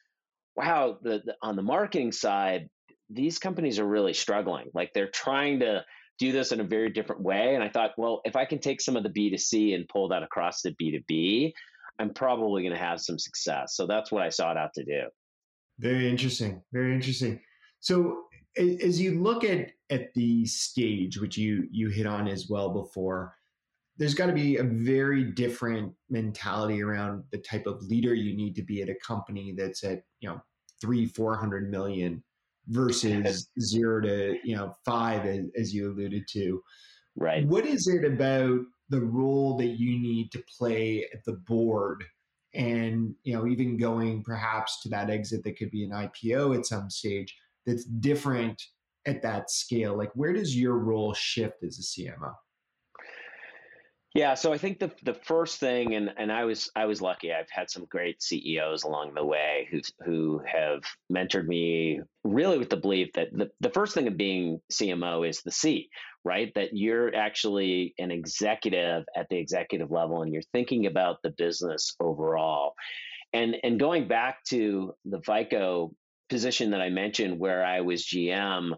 wow, 0.56 0.98
the, 1.02 1.22
the 1.24 1.36
on 1.42 1.54
the 1.54 1.62
marketing 1.62 2.10
side, 2.10 2.68
these 3.08 3.38
companies 3.38 3.78
are 3.78 3.86
really 3.86 4.14
struggling. 4.14 4.70
Like 4.74 4.90
they're 4.94 5.10
trying 5.10 5.60
to 5.60 5.84
do 6.20 6.30
this 6.30 6.52
in 6.52 6.60
a 6.60 6.64
very 6.64 6.90
different 6.90 7.22
way. 7.22 7.54
And 7.54 7.64
I 7.64 7.68
thought, 7.68 7.92
well, 7.96 8.20
if 8.24 8.36
I 8.36 8.44
can 8.44 8.58
take 8.58 8.80
some 8.80 8.94
of 8.94 9.02
the 9.02 9.08
B2C 9.08 9.74
and 9.74 9.88
pull 9.88 10.08
that 10.08 10.22
across 10.22 10.60
to 10.62 10.74
B2B, 10.80 11.52
I'm 11.98 12.12
probably 12.12 12.62
going 12.62 12.74
to 12.74 12.78
have 12.78 13.00
some 13.00 13.18
success. 13.18 13.74
So 13.74 13.86
that's 13.86 14.12
what 14.12 14.22
I 14.22 14.28
sought 14.28 14.56
out 14.56 14.72
to 14.74 14.84
do. 14.84 15.02
Very 15.78 16.08
interesting. 16.08 16.62
Very 16.72 16.94
interesting. 16.94 17.40
So 17.80 18.24
as 18.56 19.00
you 19.00 19.20
look 19.20 19.44
at 19.44 19.70
at 19.88 20.12
the 20.14 20.44
stage, 20.44 21.18
which 21.18 21.38
you 21.38 21.66
you 21.70 21.88
hit 21.88 22.06
on 22.06 22.28
as 22.28 22.48
well 22.48 22.70
before, 22.70 23.34
there's 23.96 24.14
got 24.14 24.26
to 24.26 24.32
be 24.32 24.58
a 24.58 24.62
very 24.62 25.24
different 25.24 25.92
mentality 26.10 26.82
around 26.82 27.24
the 27.32 27.38
type 27.38 27.66
of 27.66 27.82
leader 27.82 28.14
you 28.14 28.36
need 28.36 28.54
to 28.56 28.62
be 28.62 28.82
at 28.82 28.90
a 28.90 28.94
company 29.06 29.54
that's 29.56 29.84
at 29.84 30.02
you 30.20 30.28
know 30.28 30.40
three 30.80 31.06
four 31.06 31.36
hundred 31.36 31.70
million 31.70 32.22
versus 32.70 33.48
zero 33.60 34.00
to 34.00 34.38
you 34.44 34.56
know 34.56 34.74
five 34.84 35.26
as, 35.26 35.46
as 35.56 35.74
you 35.74 35.90
alluded 35.90 36.26
to. 36.32 36.62
Right. 37.16 37.46
What 37.46 37.66
is 37.66 37.86
it 37.88 38.04
about 38.04 38.60
the 38.88 39.00
role 39.00 39.56
that 39.58 39.78
you 39.78 39.98
need 40.00 40.32
to 40.32 40.42
play 40.58 41.06
at 41.12 41.24
the 41.24 41.34
board 41.34 42.04
and 42.54 43.14
you 43.22 43.34
know 43.34 43.46
even 43.46 43.76
going 43.76 44.22
perhaps 44.24 44.80
to 44.82 44.88
that 44.88 45.10
exit 45.10 45.44
that 45.44 45.56
could 45.56 45.70
be 45.70 45.84
an 45.84 45.90
ipo 45.90 46.56
at 46.56 46.66
some 46.66 46.90
stage 46.90 47.36
that's 47.66 47.84
different 47.84 48.62
at 49.06 49.22
that 49.22 49.50
scale? 49.50 49.96
Like 49.96 50.10
where 50.14 50.32
does 50.32 50.56
your 50.56 50.78
role 50.78 51.14
shift 51.14 51.62
as 51.62 51.78
a 51.78 51.82
cmo 51.82 52.34
Yeah, 54.14 54.34
so 54.34 54.52
I 54.52 54.58
think 54.58 54.80
the 54.80 54.90
the 55.04 55.14
first 55.14 55.60
thing, 55.60 55.94
and 55.94 56.12
and 56.16 56.32
I 56.32 56.44
was 56.44 56.68
I 56.74 56.86
was 56.86 57.00
lucky. 57.00 57.32
I've 57.32 57.50
had 57.50 57.70
some 57.70 57.84
great 57.84 58.20
CEOs 58.20 58.82
along 58.82 59.14
the 59.14 59.24
way 59.24 59.68
who 59.70 59.80
who 60.04 60.42
have 60.44 60.82
mentored 61.12 61.46
me, 61.46 62.00
really 62.24 62.58
with 62.58 62.70
the 62.70 62.76
belief 62.76 63.12
that 63.14 63.28
the 63.32 63.50
the 63.60 63.70
first 63.70 63.94
thing 63.94 64.08
of 64.08 64.16
being 64.16 64.60
CMO 64.72 65.28
is 65.28 65.42
the 65.42 65.52
C, 65.52 65.90
right? 66.24 66.52
That 66.56 66.70
you're 66.76 67.14
actually 67.14 67.94
an 67.98 68.10
executive 68.10 69.04
at 69.16 69.28
the 69.28 69.38
executive 69.38 69.92
level, 69.92 70.22
and 70.22 70.32
you're 70.32 70.42
thinking 70.52 70.86
about 70.86 71.18
the 71.22 71.30
business 71.30 71.94
overall. 72.00 72.74
And 73.32 73.58
and 73.62 73.78
going 73.78 74.08
back 74.08 74.42
to 74.46 74.92
the 75.04 75.20
FICO 75.22 75.92
position 76.28 76.72
that 76.72 76.80
I 76.80 76.88
mentioned, 76.88 77.38
where 77.38 77.64
I 77.64 77.82
was 77.82 78.04
GM, 78.04 78.72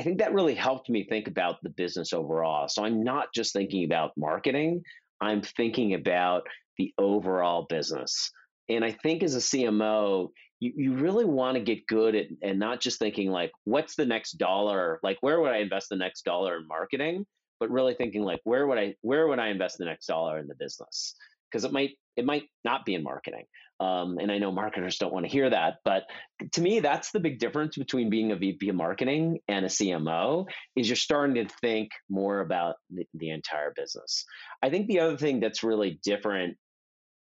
I 0.00 0.02
think 0.02 0.16
that 0.20 0.32
really 0.32 0.54
helped 0.54 0.88
me 0.88 1.04
think 1.04 1.28
about 1.28 1.56
the 1.62 1.68
business 1.68 2.14
overall. 2.14 2.68
So 2.68 2.82
I'm 2.82 3.04
not 3.04 3.34
just 3.34 3.52
thinking 3.52 3.84
about 3.84 4.12
marketing, 4.16 4.82
I'm 5.20 5.42
thinking 5.42 5.92
about 5.92 6.44
the 6.78 6.94
overall 6.96 7.66
business. 7.68 8.30
And 8.70 8.82
I 8.82 8.92
think 8.92 9.22
as 9.22 9.34
a 9.34 9.40
CMO, 9.40 10.28
you, 10.58 10.72
you 10.74 10.94
really 10.94 11.26
want 11.26 11.56
to 11.56 11.62
get 11.62 11.86
good 11.86 12.14
at 12.14 12.28
and 12.42 12.58
not 12.58 12.80
just 12.80 12.98
thinking 12.98 13.30
like, 13.30 13.50
what's 13.64 13.94
the 13.94 14.06
next 14.06 14.38
dollar? 14.38 15.00
Like, 15.02 15.18
where 15.20 15.38
would 15.38 15.52
I 15.52 15.58
invest 15.58 15.90
the 15.90 15.96
next 15.96 16.22
dollar 16.22 16.56
in 16.56 16.66
marketing? 16.66 17.26
But 17.58 17.70
really 17.70 17.92
thinking 17.92 18.22
like, 18.22 18.40
where 18.44 18.66
would 18.66 18.78
I 18.78 18.94
where 19.02 19.28
would 19.28 19.38
I 19.38 19.48
invest 19.48 19.76
the 19.76 19.84
next 19.84 20.06
dollar 20.06 20.38
in 20.38 20.46
the 20.46 20.54
business? 20.54 21.14
Because 21.52 21.66
it 21.66 21.72
might 21.72 21.90
it 22.16 22.24
might 22.24 22.44
not 22.64 22.86
be 22.86 22.94
in 22.94 23.02
marketing. 23.02 23.44
Um, 23.80 24.18
and 24.18 24.30
I 24.30 24.36
know 24.36 24.52
marketers 24.52 24.98
don't 24.98 25.12
want 25.12 25.24
to 25.24 25.32
hear 25.32 25.48
that, 25.48 25.78
but 25.84 26.04
to 26.52 26.60
me, 26.60 26.80
that's 26.80 27.12
the 27.12 27.20
big 27.20 27.38
difference 27.38 27.78
between 27.78 28.10
being 28.10 28.30
a 28.30 28.36
VP 28.36 28.68
of 28.68 28.76
marketing 28.76 29.38
and 29.48 29.64
a 29.64 29.68
CMO 29.68 30.46
is 30.76 30.88
you're 30.88 30.96
starting 30.96 31.36
to 31.36 31.54
think 31.62 31.88
more 32.10 32.40
about 32.40 32.76
the, 32.90 33.06
the 33.14 33.30
entire 33.30 33.72
business. 33.74 34.26
I 34.62 34.68
think 34.68 34.86
the 34.86 35.00
other 35.00 35.16
thing 35.16 35.40
that's 35.40 35.62
really 35.62 35.98
different 36.04 36.58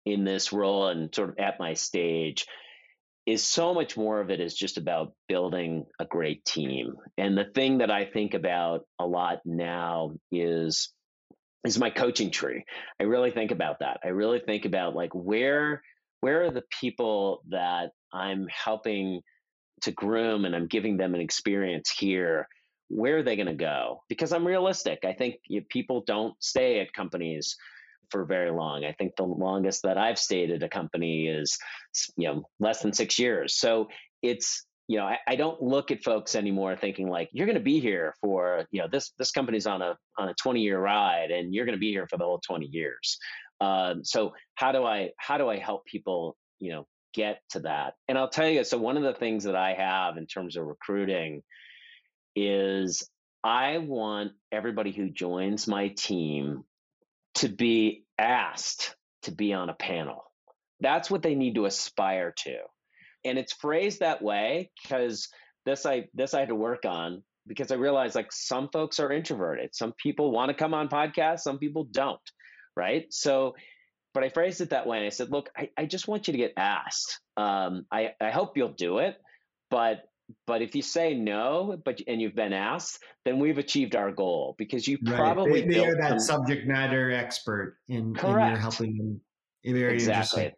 in 0.06 0.24
this 0.24 0.52
role 0.52 0.88
and 0.88 1.14
sort 1.14 1.30
of 1.30 1.36
at 1.38 1.60
my 1.60 1.76
stage 1.76 2.48
is 3.28 3.44
so 3.44 3.74
much 3.74 3.96
more 3.96 4.20
of 4.20 4.32
it 4.32 4.40
is 4.40 4.56
just 4.56 4.78
about 4.78 5.14
building 5.30 5.86
a 6.00 6.06
great 6.06 6.44
team. 6.44 6.96
And 7.18 7.38
the 7.38 7.46
thing 7.46 7.78
that 7.78 7.92
I 7.92 8.06
think 8.06 8.34
about 8.34 8.86
a 9.00 9.06
lot 9.06 9.42
now 9.46 10.14
is 10.32 10.92
is 11.64 11.78
my 11.78 11.92
coaching 11.92 12.32
tree. 12.32 12.66
I 13.00 13.04
really 13.04 13.30
think 13.30 13.52
about 13.52 13.80
that. 13.82 14.00
I 14.04 14.08
really 14.08 14.40
think 14.40 14.66
about 14.66 14.96
like 14.96 15.14
where 15.14 15.84
where 16.22 16.44
are 16.44 16.51
the 16.51 16.63
people 16.80 17.44
that 17.50 17.92
I'm 18.13 18.48
helping 18.48 19.22
to 19.82 19.92
groom 19.92 20.46
and 20.46 20.56
I'm 20.56 20.68
giving 20.68 20.98
them 20.98 21.13
an 21.13 21.22
experience 21.22 21.90
here? 21.90 22.48
Where 22.88 23.18
are 23.18 23.24
they 23.24 23.36
going 23.36 23.48
to 23.48 23.54
go? 23.54 24.04
Because 24.08 24.32
I'm 24.32 24.46
realistic. 24.46 25.00
I 25.04 25.13
think 25.13 25.36
people 25.70 26.04
don't 26.06 26.34
stay 26.40 26.80
at 26.80 26.94
companies 26.94 27.56
for 28.12 28.25
very 28.25 28.51
long. 28.51 28.86
I 28.86 28.92
think 28.92 29.16
the 29.16 29.24
longest 29.24 29.82
that 29.84 29.98
I've 29.98 30.20
stayed 30.20 30.51
at 30.51 30.63
a 30.63 30.70
company 30.70 31.28
is, 31.28 31.58
you 32.18 32.28
know, 32.28 32.44
less 32.60 32.82
than 32.82 32.94
six 32.94 33.18
years. 33.18 33.56
So 33.56 33.88
it's, 34.22 34.66
you 34.88 34.98
know, 34.98 35.06
I, 35.06 35.18
I 35.25 35.36
don't 35.38 35.62
look 35.62 35.90
at 35.90 36.04
folks 36.04 36.36
anymore 36.36 36.75
thinking 36.75 37.10
like 37.10 37.30
you're 37.32 37.48
going 37.48 37.58
to 37.58 37.63
be 37.63 37.80
here 37.80 38.13
for, 38.20 38.66
you 38.72 38.82
know, 38.82 38.90
this 38.92 39.13
this 39.18 39.32
company's 39.32 39.66
on 39.66 39.82
a 39.82 39.98
on 40.18 40.28
a 40.28 40.34
20 40.34 40.60
year 40.60 40.80
ride 40.80 41.32
and 41.32 41.54
you're 41.56 41.66
going 41.66 41.78
to 41.78 41.80
be 41.80 41.92
here 41.92 42.08
for 42.08 42.18
the 42.18 42.25
whole 42.25 42.42
20 42.46 42.66
years. 42.68 43.18
Um, 43.62 44.03
so 44.03 44.34
how 44.56 44.72
do 44.72 44.84
I 44.84 45.12
how 45.18 45.38
do 45.38 45.48
I 45.48 45.58
help 45.58 45.86
people 45.86 46.36
you 46.60 46.72
know 46.72 46.88
get 47.13 47.41
to 47.51 47.60
that? 47.62 47.94
And 48.08 48.18
I'll 48.18 48.30
tell 48.30 48.50
you, 48.50 48.63
so 48.63 48.77
one 48.77 48.98
of 48.98 49.03
the 49.03 49.13
things 49.13 49.44
that 49.44 49.56
I 49.56 49.74
have 49.74 50.18
in 50.18 50.25
terms 50.25 50.58
of 50.58 50.65
recruiting 50.65 51.44
is 52.36 53.08
I 53.44 53.77
want 53.77 54.32
everybody 54.51 54.91
who 54.91 55.10
joins 55.10 55.68
my 55.68 55.89
team 55.89 56.63
to 57.36 57.50
be 57.50 58.03
asked 58.18 58.96
to 59.24 59.32
be 59.32 59.53
on 59.53 59.70
a 59.70 59.74
panel. 59.74 60.24
That's 60.80 61.12
what 61.12 61.22
they 61.22 61.36
need 61.36 61.56
to 61.56 61.65
aspire 61.65 62.34
to. 62.38 62.58
And 63.24 63.38
it's 63.38 63.53
phrased 63.53 64.00
that 64.00 64.22
way 64.24 64.72
because 64.82 65.30
this 65.65 65.86
I 65.86 66.08
this 66.15 66.34
I 66.34 66.39
had 66.39 66.50
to 66.50 66.56
work 66.56 66.86
on 66.86 67.22
because 67.48 67.72
I 67.72 67.75
realized 67.75 68.15
like 68.15 68.32
some 68.32 68.70
folks 68.74 69.00
are 69.00 69.12
introverted. 69.12 69.75
Some 69.75 69.94
people 70.01 70.32
want 70.32 70.50
to 70.50 70.56
come 70.56 70.74
on 70.74 70.89
podcasts, 70.89 71.41
some 71.41 71.60
people 71.60 71.84
don't 71.91 72.20
right? 72.82 73.06
So, 73.14 73.56
but 74.14 74.24
I 74.24 74.30
phrased 74.30 74.60
it 74.60 74.72
that 74.72 74.88
way. 74.88 74.98
And 74.98 75.06
I 75.06 75.10
said, 75.10 75.30
look, 75.30 75.50
I, 75.56 75.70
I 75.78 75.86
just 75.86 76.08
want 76.08 76.28
you 76.28 76.32
to 76.32 76.38
get 76.38 76.54
asked. 76.58 77.20
Um, 77.38 77.86
I, 77.92 78.14
I 78.20 78.32
hope 78.32 78.58
you'll 78.58 78.74
do 78.74 78.98
it, 78.98 79.18
but 79.70 80.06
but 80.48 80.62
if 80.62 80.76
you 80.76 80.82
say 80.82 81.14
no, 81.14 81.78
but 81.86 82.00
and 82.08 82.22
you've 82.22 82.36
been 82.36 82.54
asked, 82.54 83.04
then 83.26 83.38
we've 83.38 83.58
achieved 83.58 83.96
our 83.96 84.12
goal 84.12 84.56
because 84.58 84.88
you 84.88 84.98
right. 85.06 85.16
probably 85.16 85.62
they, 85.62 85.76
they 85.76 85.86
are 85.86 85.96
that 85.96 86.22
some... 86.22 86.46
subject 86.46 86.68
matter 86.68 87.12
expert 87.12 87.78
in, 87.88 87.98
in 87.98 88.16
you're 88.16 88.56
helping 88.56 88.98
them. 88.98 89.22
Very 89.64 89.94
exactly. 89.94 90.54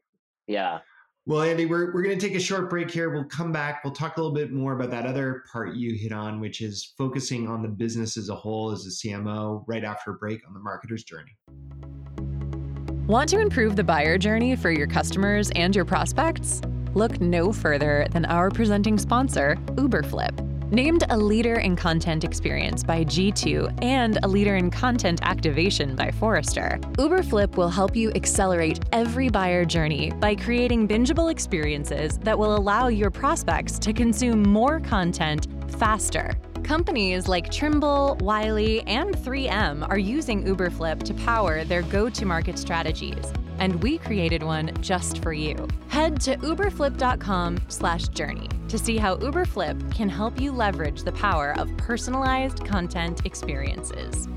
Yeah. 0.47 0.79
Well, 1.25 1.41
Andy, 1.41 1.65
we're, 1.65 1.93
we're 1.93 2.03
going 2.03 2.19
to 2.19 2.27
take 2.27 2.35
a 2.35 2.41
short 2.41 2.69
break 2.69 2.91
here. 2.91 3.09
We'll 3.09 3.23
come 3.23 3.53
back. 3.53 3.81
We'll 3.83 3.93
talk 3.93 4.17
a 4.17 4.21
little 4.21 4.35
bit 4.35 4.51
more 4.51 4.73
about 4.73 4.91
that 4.91 5.05
other 5.05 5.43
part 5.51 5.73
you 5.73 5.95
hit 5.95 6.11
on, 6.11 6.41
which 6.41 6.61
is 6.61 6.93
focusing 6.97 7.47
on 7.47 7.61
the 7.61 7.69
business 7.69 8.17
as 8.17 8.27
a 8.27 8.35
whole 8.35 8.71
as 8.71 8.85
a 8.85 8.89
CMO 8.89 9.63
right 9.65 9.85
after 9.85 10.11
a 10.11 10.15
break 10.15 10.41
on 10.45 10.53
the 10.53 10.59
marketer's 10.59 11.05
journey. 11.05 11.31
Want 13.07 13.27
to 13.31 13.39
improve 13.41 13.75
the 13.75 13.83
buyer 13.83 14.17
journey 14.17 14.55
for 14.55 14.71
your 14.71 14.87
customers 14.87 15.51
and 15.57 15.75
your 15.75 15.83
prospects? 15.83 16.61
Look 16.93 17.19
no 17.19 17.51
further 17.51 18.07
than 18.11 18.23
our 18.23 18.49
presenting 18.49 18.97
sponsor, 18.97 19.57
Uberflip. 19.71 20.71
Named 20.71 21.03
a 21.09 21.17
leader 21.17 21.55
in 21.55 21.75
content 21.75 22.23
experience 22.23 22.81
by 22.81 23.03
G2 23.03 23.83
and 23.83 24.19
a 24.23 24.27
leader 24.29 24.55
in 24.55 24.71
content 24.71 25.19
activation 25.21 25.97
by 25.97 26.11
Forrester, 26.11 26.79
Uberflip 26.93 27.57
will 27.57 27.67
help 27.67 27.93
you 27.93 28.09
accelerate 28.11 28.79
every 28.93 29.27
buyer 29.27 29.65
journey 29.65 30.11
by 30.21 30.33
creating 30.33 30.87
bingeable 30.87 31.29
experiences 31.29 32.17
that 32.19 32.39
will 32.39 32.55
allow 32.55 32.87
your 32.87 33.11
prospects 33.11 33.77
to 33.79 33.91
consume 33.91 34.43
more 34.43 34.79
content 34.79 35.47
faster. 35.67 36.37
Companies 36.63 37.27
like 37.27 37.51
Trimble, 37.51 38.17
Wiley, 38.21 38.81
and 38.83 39.15
3M 39.15 39.87
are 39.89 39.97
using 39.97 40.45
Uberflip 40.45 41.03
to 41.03 41.13
power 41.13 41.63
their 41.63 41.83
go 41.83 42.09
to 42.09 42.25
market 42.25 42.57
strategies 42.57 43.31
and 43.59 43.83
we 43.83 43.97
created 43.97 44.43
one 44.43 44.71
just 44.81 45.23
for 45.23 45.31
you. 45.31 45.67
Head 45.87 46.19
to 46.21 46.35
uberflip.com/journey 46.37 48.49
to 48.67 48.77
see 48.77 48.97
how 48.97 49.15
Uberflip 49.17 49.93
can 49.93 50.09
help 50.09 50.41
you 50.41 50.51
leverage 50.51 51.03
the 51.03 51.11
power 51.11 51.53
of 51.57 51.75
personalized 51.77 52.65
content 52.65 53.23
experiences. 53.25 54.27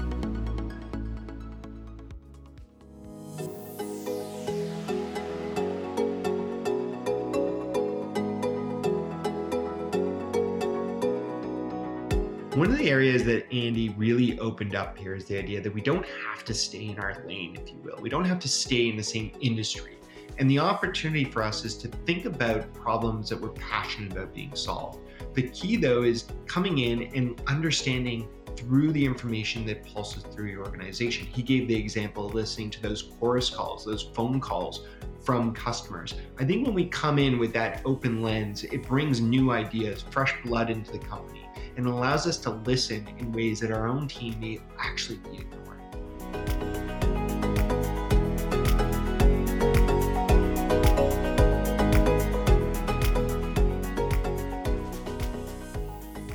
One 12.57 12.71
of 12.71 12.79
the 12.79 12.89
areas 12.89 13.23
that 13.25 13.53
Andy 13.53 13.91
really 13.99 14.39
opened 14.39 14.75
up 14.75 14.97
here 14.97 15.15
is 15.15 15.27
the 15.27 15.37
idea 15.37 15.61
that 15.61 15.75
we 15.75 15.83
don't 15.83 16.07
have 16.07 16.43
to 16.47 16.55
stay 16.55 16.87
in 16.87 16.99
our 16.99 17.23
lane, 17.27 17.55
if 17.55 17.69
you 17.69 17.77
will. 17.85 17.99
We 18.01 18.09
don't 18.09 18.25
have 18.25 18.39
to 18.39 18.49
stay 18.49 18.89
in 18.89 18.97
the 18.97 19.03
same 19.03 19.31
industry. 19.43 19.99
And 20.39 20.51
the 20.51 20.59
opportunity 20.61 21.27
for 21.27 21.43
us 21.43 21.67
is 21.67 21.77
to 21.77 21.89
think 22.07 22.25
about 22.25 22.73
problems 22.73 23.29
that 23.29 23.39
we're 23.39 23.51
passionate 23.51 24.13
about 24.13 24.33
being 24.33 24.55
solved. 24.55 25.01
The 25.35 25.51
key, 25.51 25.77
though, 25.77 26.03
is 26.05 26.29
coming 26.47 26.79
in 26.79 27.15
and 27.15 27.39
understanding 27.47 28.27
through 28.57 28.93
the 28.93 29.05
information 29.05 29.67
that 29.67 29.85
pulses 29.85 30.23
through 30.23 30.47
your 30.47 30.65
organization. 30.65 31.27
He 31.27 31.43
gave 31.43 31.69
the 31.69 31.77
example 31.77 32.25
of 32.25 32.33
listening 32.33 32.71
to 32.71 32.81
those 32.81 33.03
chorus 33.03 33.51
calls, 33.51 33.85
those 33.85 34.05
phone 34.15 34.41
calls 34.41 34.87
from 35.23 35.53
customers. 35.53 36.15
I 36.39 36.47
think 36.47 36.65
when 36.65 36.75
we 36.75 36.87
come 36.87 37.19
in 37.19 37.39
with 37.39 37.53
that 37.53 37.83
open 37.85 38.23
lens, 38.23 38.65
it 38.65 38.83
brings 38.85 39.21
new 39.21 39.51
ideas, 39.51 40.07
fresh 40.09 40.35
blood 40.43 40.71
into 40.71 40.91
the 40.91 41.01
company 41.01 41.46
and 41.77 41.87
allows 41.87 42.27
us 42.27 42.39
to 42.39 42.51
listen 42.51 43.07
in 43.19 43.33
ways 43.33 43.61
that 43.61 43.71
our 43.71 43.87
own 43.87 44.09
team 44.09 44.39
may 44.41 44.59
actually 44.79 45.19
be 45.19 45.39
ignoring. 45.39 45.67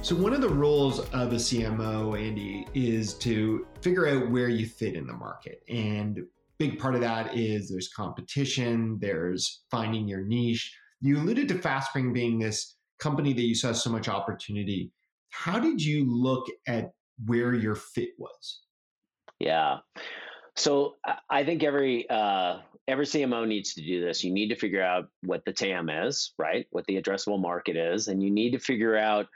So, 0.04 0.18
one 0.18 0.34
of 0.34 0.42
the 0.42 0.50
roles 0.50 1.00
of 1.12 1.32
a 1.32 1.38
CMO, 1.38 2.20
Andy, 2.20 2.68
is 2.74 3.14
to 3.20 3.66
figure 3.82 4.08
out 4.08 4.30
where 4.30 4.50
you 4.50 4.66
fit 4.66 4.96
in 4.96 5.08
the 5.08 5.14
market. 5.14 5.64
And 5.70 6.26
big 6.58 6.78
part 6.78 6.96
of 6.96 7.02
that 7.02 7.38
is 7.38 7.70
there's 7.70 7.88
competition, 7.88 9.00
there's 9.00 9.62
finding 9.72 10.08
your 10.08 10.22
niche. 10.22 10.76
You 11.00 11.18
alluded 11.18 11.48
to 11.48 11.56
FastSpring 11.56 12.14
being 12.14 12.38
this 12.38 12.76
company 13.00 13.32
that 13.34 13.42
you 13.42 13.56
saw 13.56 13.72
so 13.72 13.90
much 13.90 14.10
opportunity. 14.10 14.92
How 15.32 15.60
did 15.60 15.84
you 15.84 16.06
look 16.06 16.48
at 16.68 16.92
where 17.26 17.54
your 17.54 17.76
fit 17.76 18.10
was? 18.18 18.62
Yeah. 19.40 19.80
So 20.56 20.96
I 21.30 21.44
think 21.44 21.64
every 21.64 22.10
uh, 22.10 22.60
every 22.88 23.06
CMO 23.06 23.48
needs 23.48 23.74
to 23.76 23.82
do 23.82 24.06
this. 24.06 24.24
You 24.24 24.32
need 24.32 24.50
to 24.50 24.56
figure 24.56 24.84
out 24.84 25.08
what 25.24 25.44
the 25.46 25.54
TAM 25.54 25.90
is, 25.90 26.34
right? 26.38 26.68
What 26.72 26.86
the 26.86 27.02
addressable 27.02 27.42
market 27.42 27.76
is, 27.76 28.08
and 28.08 28.22
you 28.22 28.30
need 28.30 28.52
to 28.52 28.60
figure 28.60 28.98
out. 28.98 29.28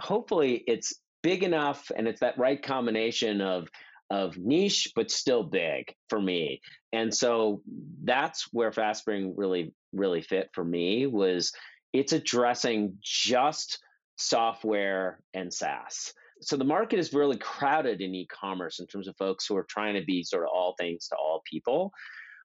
Hopefully, 0.00 0.64
it's 0.66 0.94
big 1.22 1.44
enough, 1.44 1.92
and 1.94 2.08
it's 2.08 2.20
that 2.20 2.38
right 2.38 2.60
combination 2.60 3.40
of 3.40 3.68
of 4.10 4.36
niche, 4.36 4.92
but 4.94 5.10
still 5.10 5.42
big 5.42 5.94
for 6.08 6.20
me. 6.20 6.60
And 6.92 7.14
so 7.14 7.62
that's 8.02 8.48
where 8.52 8.70
FastSpring 8.70 9.32
really, 9.36 9.74
really 9.92 10.22
fit 10.22 10.50
for 10.52 10.64
me 10.64 11.06
was 11.06 11.52
it's 11.92 12.12
addressing 12.12 12.98
just 13.00 13.78
software 14.16 15.20
and 15.34 15.52
SaaS. 15.52 16.12
So 16.40 16.56
the 16.56 16.64
market 16.64 16.98
is 16.98 17.12
really 17.12 17.38
crowded 17.38 18.00
in 18.00 18.14
e-commerce 18.14 18.80
in 18.80 18.86
terms 18.86 19.08
of 19.08 19.16
folks 19.16 19.46
who 19.46 19.56
are 19.56 19.66
trying 19.68 19.94
to 19.94 20.04
be 20.04 20.22
sort 20.22 20.44
of 20.44 20.50
all 20.54 20.74
things 20.78 21.08
to 21.08 21.16
all 21.16 21.42
people. 21.50 21.92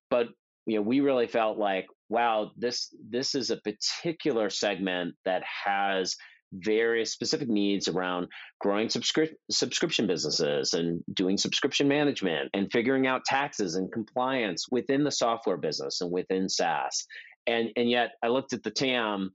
But 0.09 0.29
you 0.65 0.75
know, 0.75 0.81
we 0.81 0.99
really 0.99 1.27
felt 1.27 1.57
like, 1.57 1.87
wow, 2.09 2.51
this 2.55 2.93
this 3.09 3.35
is 3.35 3.49
a 3.49 3.57
particular 3.57 4.49
segment 4.49 5.15
that 5.25 5.43
has 5.65 6.15
various 6.53 7.11
specific 7.11 7.47
needs 7.47 7.87
around 7.87 8.27
growing 8.59 8.87
subscri- 8.87 9.33
subscription 9.51 10.07
businesses 10.07 10.73
and 10.73 11.03
doing 11.13 11.37
subscription 11.37 11.87
management 11.87 12.49
and 12.53 12.71
figuring 12.71 13.05
out 13.05 13.23
taxes 13.25 13.75
and 13.75 13.91
compliance 13.91 14.65
within 14.71 15.03
the 15.03 15.11
software 15.11 15.57
business 15.57 16.01
and 16.01 16.11
within 16.11 16.49
SaaS. 16.49 17.05
And 17.47 17.69
and 17.75 17.89
yet 17.89 18.11
I 18.23 18.27
looked 18.27 18.53
at 18.53 18.63
the 18.63 18.71
TAM 18.71 19.31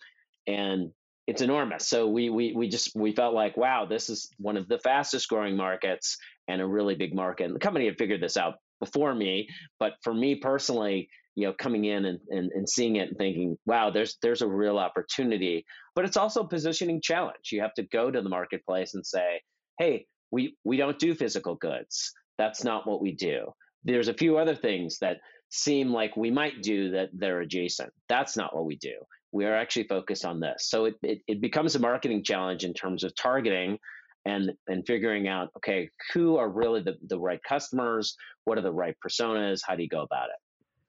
and 0.47 0.91
it's 1.27 1.43
enormous. 1.43 1.89
So 1.89 2.07
we 2.09 2.29
we 2.31 2.53
we 2.53 2.69
just 2.69 2.91
we 2.95 3.13
felt 3.13 3.35
like 3.35 3.57
wow, 3.57 3.87
this 3.87 4.11
is 4.11 4.29
one 4.39 4.57
of 4.57 4.69
the 4.69 4.79
fastest 4.79 5.29
growing 5.29 5.57
markets 5.57 6.19
and 6.49 6.61
a 6.61 6.67
really 6.67 6.95
big 6.95 7.15
market. 7.15 7.45
And 7.45 7.55
the 7.55 7.61
company 7.61 7.87
had 7.87 7.99
figured 7.99 8.21
this 8.21 8.37
out 8.37 8.57
before 8.81 9.15
me, 9.15 9.49
but 9.79 9.95
for 10.03 10.13
me 10.13 10.35
personally, 10.35 11.09
you 11.35 11.47
know 11.47 11.55
coming 11.55 11.85
in 11.87 12.05
and, 12.05 12.21
and, 12.29 12.51
and 12.53 12.69
seeing 12.69 12.97
it 12.97 13.09
and 13.09 13.19
thinking 13.19 13.57
wow 13.67 13.91
there's 13.91 14.17
there's 14.23 14.43
a 14.43 14.49
real 14.49 14.79
opportunity. 14.79 15.65
But 15.95 16.05
it's 16.05 16.17
also 16.17 16.43
a 16.43 16.49
positioning 16.49 17.01
challenge. 17.01 17.51
You 17.53 17.63
have 17.63 17.75
to 17.75 17.85
go 17.85 18.11
to 18.11 18.21
the 18.21 18.29
marketplace 18.29 18.95
and 18.95 19.05
say 19.05 19.41
hey 19.79 20.07
we 20.31 20.57
we 20.65 20.77
don't 20.77 20.99
do 20.99 21.15
physical 21.15 21.55
goods. 21.55 22.13
That's 22.37 22.65
not 22.65 22.87
what 22.87 23.01
we 23.01 23.13
do. 23.13 23.53
There's 23.85 24.09
a 24.09 24.15
few 24.15 24.39
other 24.39 24.55
things 24.55 24.99
that 25.01 25.19
seem 25.51 25.93
like 25.93 26.17
we 26.17 26.31
might 26.31 26.63
do 26.63 26.91
that 26.91 27.11
they're 27.13 27.41
adjacent. 27.41 27.93
That's 28.09 28.37
not 28.37 28.55
what 28.55 28.65
we 28.65 28.77
do 28.77 28.95
we 29.35 29.45
are 29.45 29.55
actually 29.55 29.85
focused 29.85 30.25
on 30.25 30.41
this 30.41 30.69
so 30.69 30.87
it, 30.87 30.95
it, 31.03 31.19
it 31.27 31.41
becomes 31.41 31.75
a 31.75 31.79
marketing 31.79 32.23
challenge 32.23 32.65
in 32.65 32.73
terms 32.73 33.05
of 33.05 33.15
targeting 33.17 33.79
and 34.25 34.53
and 34.69 34.87
figuring 34.87 35.29
out 35.29 35.49
okay 35.57 35.89
who 36.13 36.37
are 36.37 36.49
really 36.49 36.81
the, 36.81 36.95
the 37.09 37.19
right 37.19 37.41
customers 37.47 38.17
what 38.45 38.57
are 38.57 38.63
the 38.63 38.73
right 38.73 38.97
personas 39.07 39.61
how 39.67 39.75
do 39.75 39.83
you 39.83 39.89
go 39.89 40.03
about 40.03 40.29
it 40.29 40.37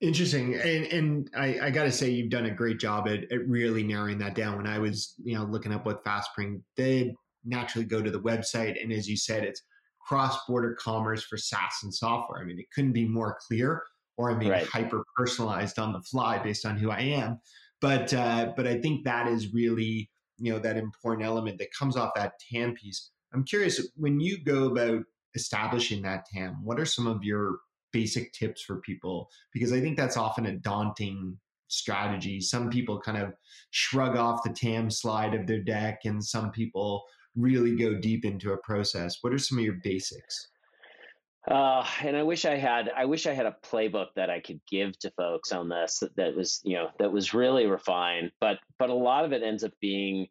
Interesting, 0.01 0.55
and 0.55 0.85
and 0.87 1.29
I, 1.37 1.57
I 1.63 1.69
got 1.69 1.85
to 1.85 1.91
say 1.91 2.09
you've 2.09 2.29
done 2.29 2.47
a 2.47 2.51
great 2.51 2.79
job 2.79 3.07
at, 3.07 3.31
at 3.31 3.47
really 3.47 3.81
narrowing 3.81 4.17
that 4.17 4.35
down. 4.35 4.57
When 4.57 4.67
I 4.67 4.77
was 4.77 5.13
you 5.23 5.37
know 5.37 5.45
looking 5.45 5.71
up 5.71 5.85
what 5.85 6.03
FastSpring 6.03 6.61
did, 6.75 7.13
naturally 7.45 7.85
go 7.85 8.01
to 8.01 8.11
the 8.11 8.19
website, 8.19 8.81
and 8.81 8.91
as 8.91 9.07
you 9.07 9.15
said, 9.15 9.45
it's 9.45 9.61
cross-border 10.05 10.75
commerce 10.79 11.23
for 11.23 11.37
SaaS 11.37 11.79
and 11.83 11.93
software. 11.93 12.41
I 12.41 12.45
mean, 12.45 12.59
it 12.59 12.65
couldn't 12.75 12.91
be 12.91 13.07
more 13.07 13.37
clear, 13.47 13.83
or 14.17 14.29
I'm 14.29 14.37
being 14.37 14.51
right. 14.51 14.67
hyper 14.67 15.03
personalized 15.15 15.79
on 15.79 15.93
the 15.93 16.01
fly 16.01 16.39
based 16.39 16.65
on 16.65 16.77
who 16.77 16.91
I 16.91 16.99
am. 16.99 17.39
But 17.85 18.15
uh, 18.15 18.51
but 18.57 18.65
I 18.65 18.79
think 18.79 19.03
that 19.03 19.27
is 19.27 19.53
really 19.53 20.09
you 20.39 20.51
know 20.51 20.57
that 20.57 20.75
important 20.75 21.23
element 21.23 21.59
that 21.59 21.71
comes 21.71 21.95
off 21.95 22.15
that 22.15 22.39
TAM 22.51 22.73
piece. 22.73 23.11
I'm 23.31 23.43
curious 23.43 23.79
when 23.95 24.19
you 24.19 24.43
go 24.43 24.71
about 24.71 25.03
establishing 25.35 26.01
that 26.01 26.25
TAM. 26.33 26.63
What 26.63 26.79
are 26.79 26.85
some 26.85 27.05
of 27.05 27.23
your 27.23 27.59
basic 27.93 28.33
tips 28.33 28.63
for 28.63 28.77
people 28.77 29.29
because 29.53 29.71
I 29.71 29.81
think 29.81 29.97
that's 29.97 30.17
often 30.17 30.47
a 30.47 30.57
daunting 30.57 31.37
strategy. 31.67 32.41
Some 32.41 32.71
people 32.71 32.99
kind 32.99 33.19
of 33.19 33.33
shrug 33.69 34.17
off 34.17 34.41
the 34.43 34.49
TAM 34.49 34.89
slide 34.89 35.35
of 35.35 35.45
their 35.45 35.61
deck, 35.61 36.05
and 36.05 36.25
some 36.25 36.49
people 36.49 37.03
really 37.35 37.75
go 37.75 37.93
deep 37.93 38.25
into 38.25 38.53
a 38.53 38.57
process. 38.63 39.19
What 39.21 39.31
are 39.31 39.37
some 39.37 39.59
of 39.59 39.63
your 39.63 39.77
basics? 39.83 40.47
Uh, 41.49 41.85
and 42.01 42.17
I 42.17 42.23
wish 42.23 42.45
I 42.45 42.55
had, 42.55 42.89
I 42.95 43.05
wish 43.05 43.27
I 43.27 43.33
had 43.33 43.45
a 43.45 43.55
playbook 43.63 44.07
that 44.15 44.29
I 44.29 44.39
could 44.39 44.59
give 44.69 44.97
to 44.99 45.11
folks 45.11 45.51
on 45.51 45.69
this 45.69 45.99
that, 45.99 46.15
that 46.15 46.35
was, 46.35 46.61
you 46.63 46.75
know, 46.75 46.89
that 46.99 47.11
was 47.11 47.33
really 47.33 47.67
refined. 47.67 48.31
But, 48.41 48.57
but 48.79 48.89
a 48.89 48.95
lot 48.95 49.25
of 49.25 49.31
it 49.31 49.43
ends 49.43 49.63
up 49.63 49.71
being 49.79 50.27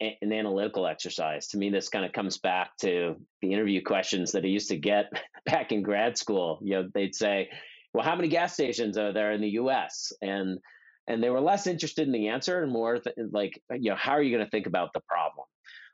an 0.00 0.32
analytical 0.32 0.86
exercise. 0.86 1.48
To 1.48 1.58
me, 1.58 1.70
this 1.70 1.88
kind 1.88 2.04
of 2.04 2.12
comes 2.12 2.38
back 2.38 2.76
to 2.78 3.16
the 3.40 3.52
interview 3.52 3.82
questions 3.82 4.32
that 4.32 4.44
I 4.44 4.48
used 4.48 4.68
to 4.68 4.76
get 4.76 5.06
back 5.46 5.72
in 5.72 5.82
grad 5.82 6.18
school. 6.18 6.58
You 6.62 6.74
know, 6.74 6.88
they'd 6.92 7.14
say, 7.14 7.48
"Well, 7.94 8.04
how 8.04 8.16
many 8.16 8.28
gas 8.28 8.52
stations 8.52 8.98
are 8.98 9.12
there 9.12 9.32
in 9.32 9.40
the 9.40 9.50
U.S.?" 9.50 10.12
and 10.20 10.58
and 11.06 11.22
they 11.22 11.30
were 11.30 11.40
less 11.40 11.66
interested 11.66 12.06
in 12.06 12.12
the 12.12 12.28
answer 12.28 12.62
and 12.62 12.70
more 12.70 12.98
th- 12.98 13.16
like, 13.32 13.60
you 13.70 13.90
know, 13.90 13.96
how 13.96 14.12
are 14.12 14.22
you 14.22 14.34
going 14.34 14.44
to 14.44 14.50
think 14.50 14.66
about 14.66 14.92
the 14.92 15.00
problem? 15.00 15.46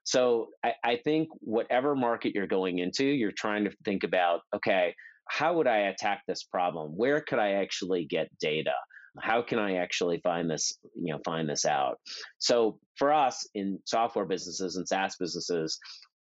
So 0.06 0.46
I, 0.64 0.72
I 0.82 0.96
think 0.96 1.28
whatever 1.40 1.94
market 1.94 2.32
you're 2.34 2.46
going 2.46 2.78
into, 2.78 3.04
you're 3.04 3.32
trying 3.32 3.64
to 3.64 3.70
think 3.84 4.04
about, 4.04 4.40
okay, 4.54 4.94
how 5.28 5.54
would 5.54 5.66
I 5.66 5.88
attack 5.88 6.22
this 6.26 6.44
problem? 6.44 6.92
Where 6.92 7.20
could 7.20 7.40
I 7.40 7.54
actually 7.54 8.06
get 8.06 8.28
data? 8.40 8.72
how 9.20 9.42
can 9.42 9.58
i 9.58 9.76
actually 9.76 10.20
find 10.20 10.50
this 10.50 10.78
you 10.94 11.12
know 11.12 11.20
find 11.24 11.48
this 11.48 11.64
out 11.64 11.98
so 12.38 12.78
for 12.96 13.12
us 13.12 13.46
in 13.54 13.78
software 13.84 14.24
businesses 14.24 14.76
and 14.76 14.86
saas 14.86 15.16
businesses 15.18 15.78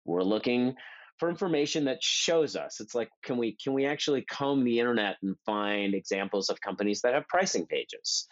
we're 0.04 0.22
looking 0.22 0.74
for 1.18 1.28
information 1.28 1.84
that 1.84 1.98
shows 2.02 2.56
us 2.56 2.80
it's 2.80 2.94
like 2.94 3.08
can 3.24 3.36
we 3.38 3.56
can 3.62 3.72
we 3.72 3.86
actually 3.86 4.24
comb 4.30 4.64
the 4.64 4.78
internet 4.78 5.16
and 5.22 5.34
find 5.44 5.94
examples 5.94 6.48
of 6.48 6.60
companies 6.60 7.00
that 7.02 7.14
have 7.14 7.26
pricing 7.28 7.66
pages 7.66 8.26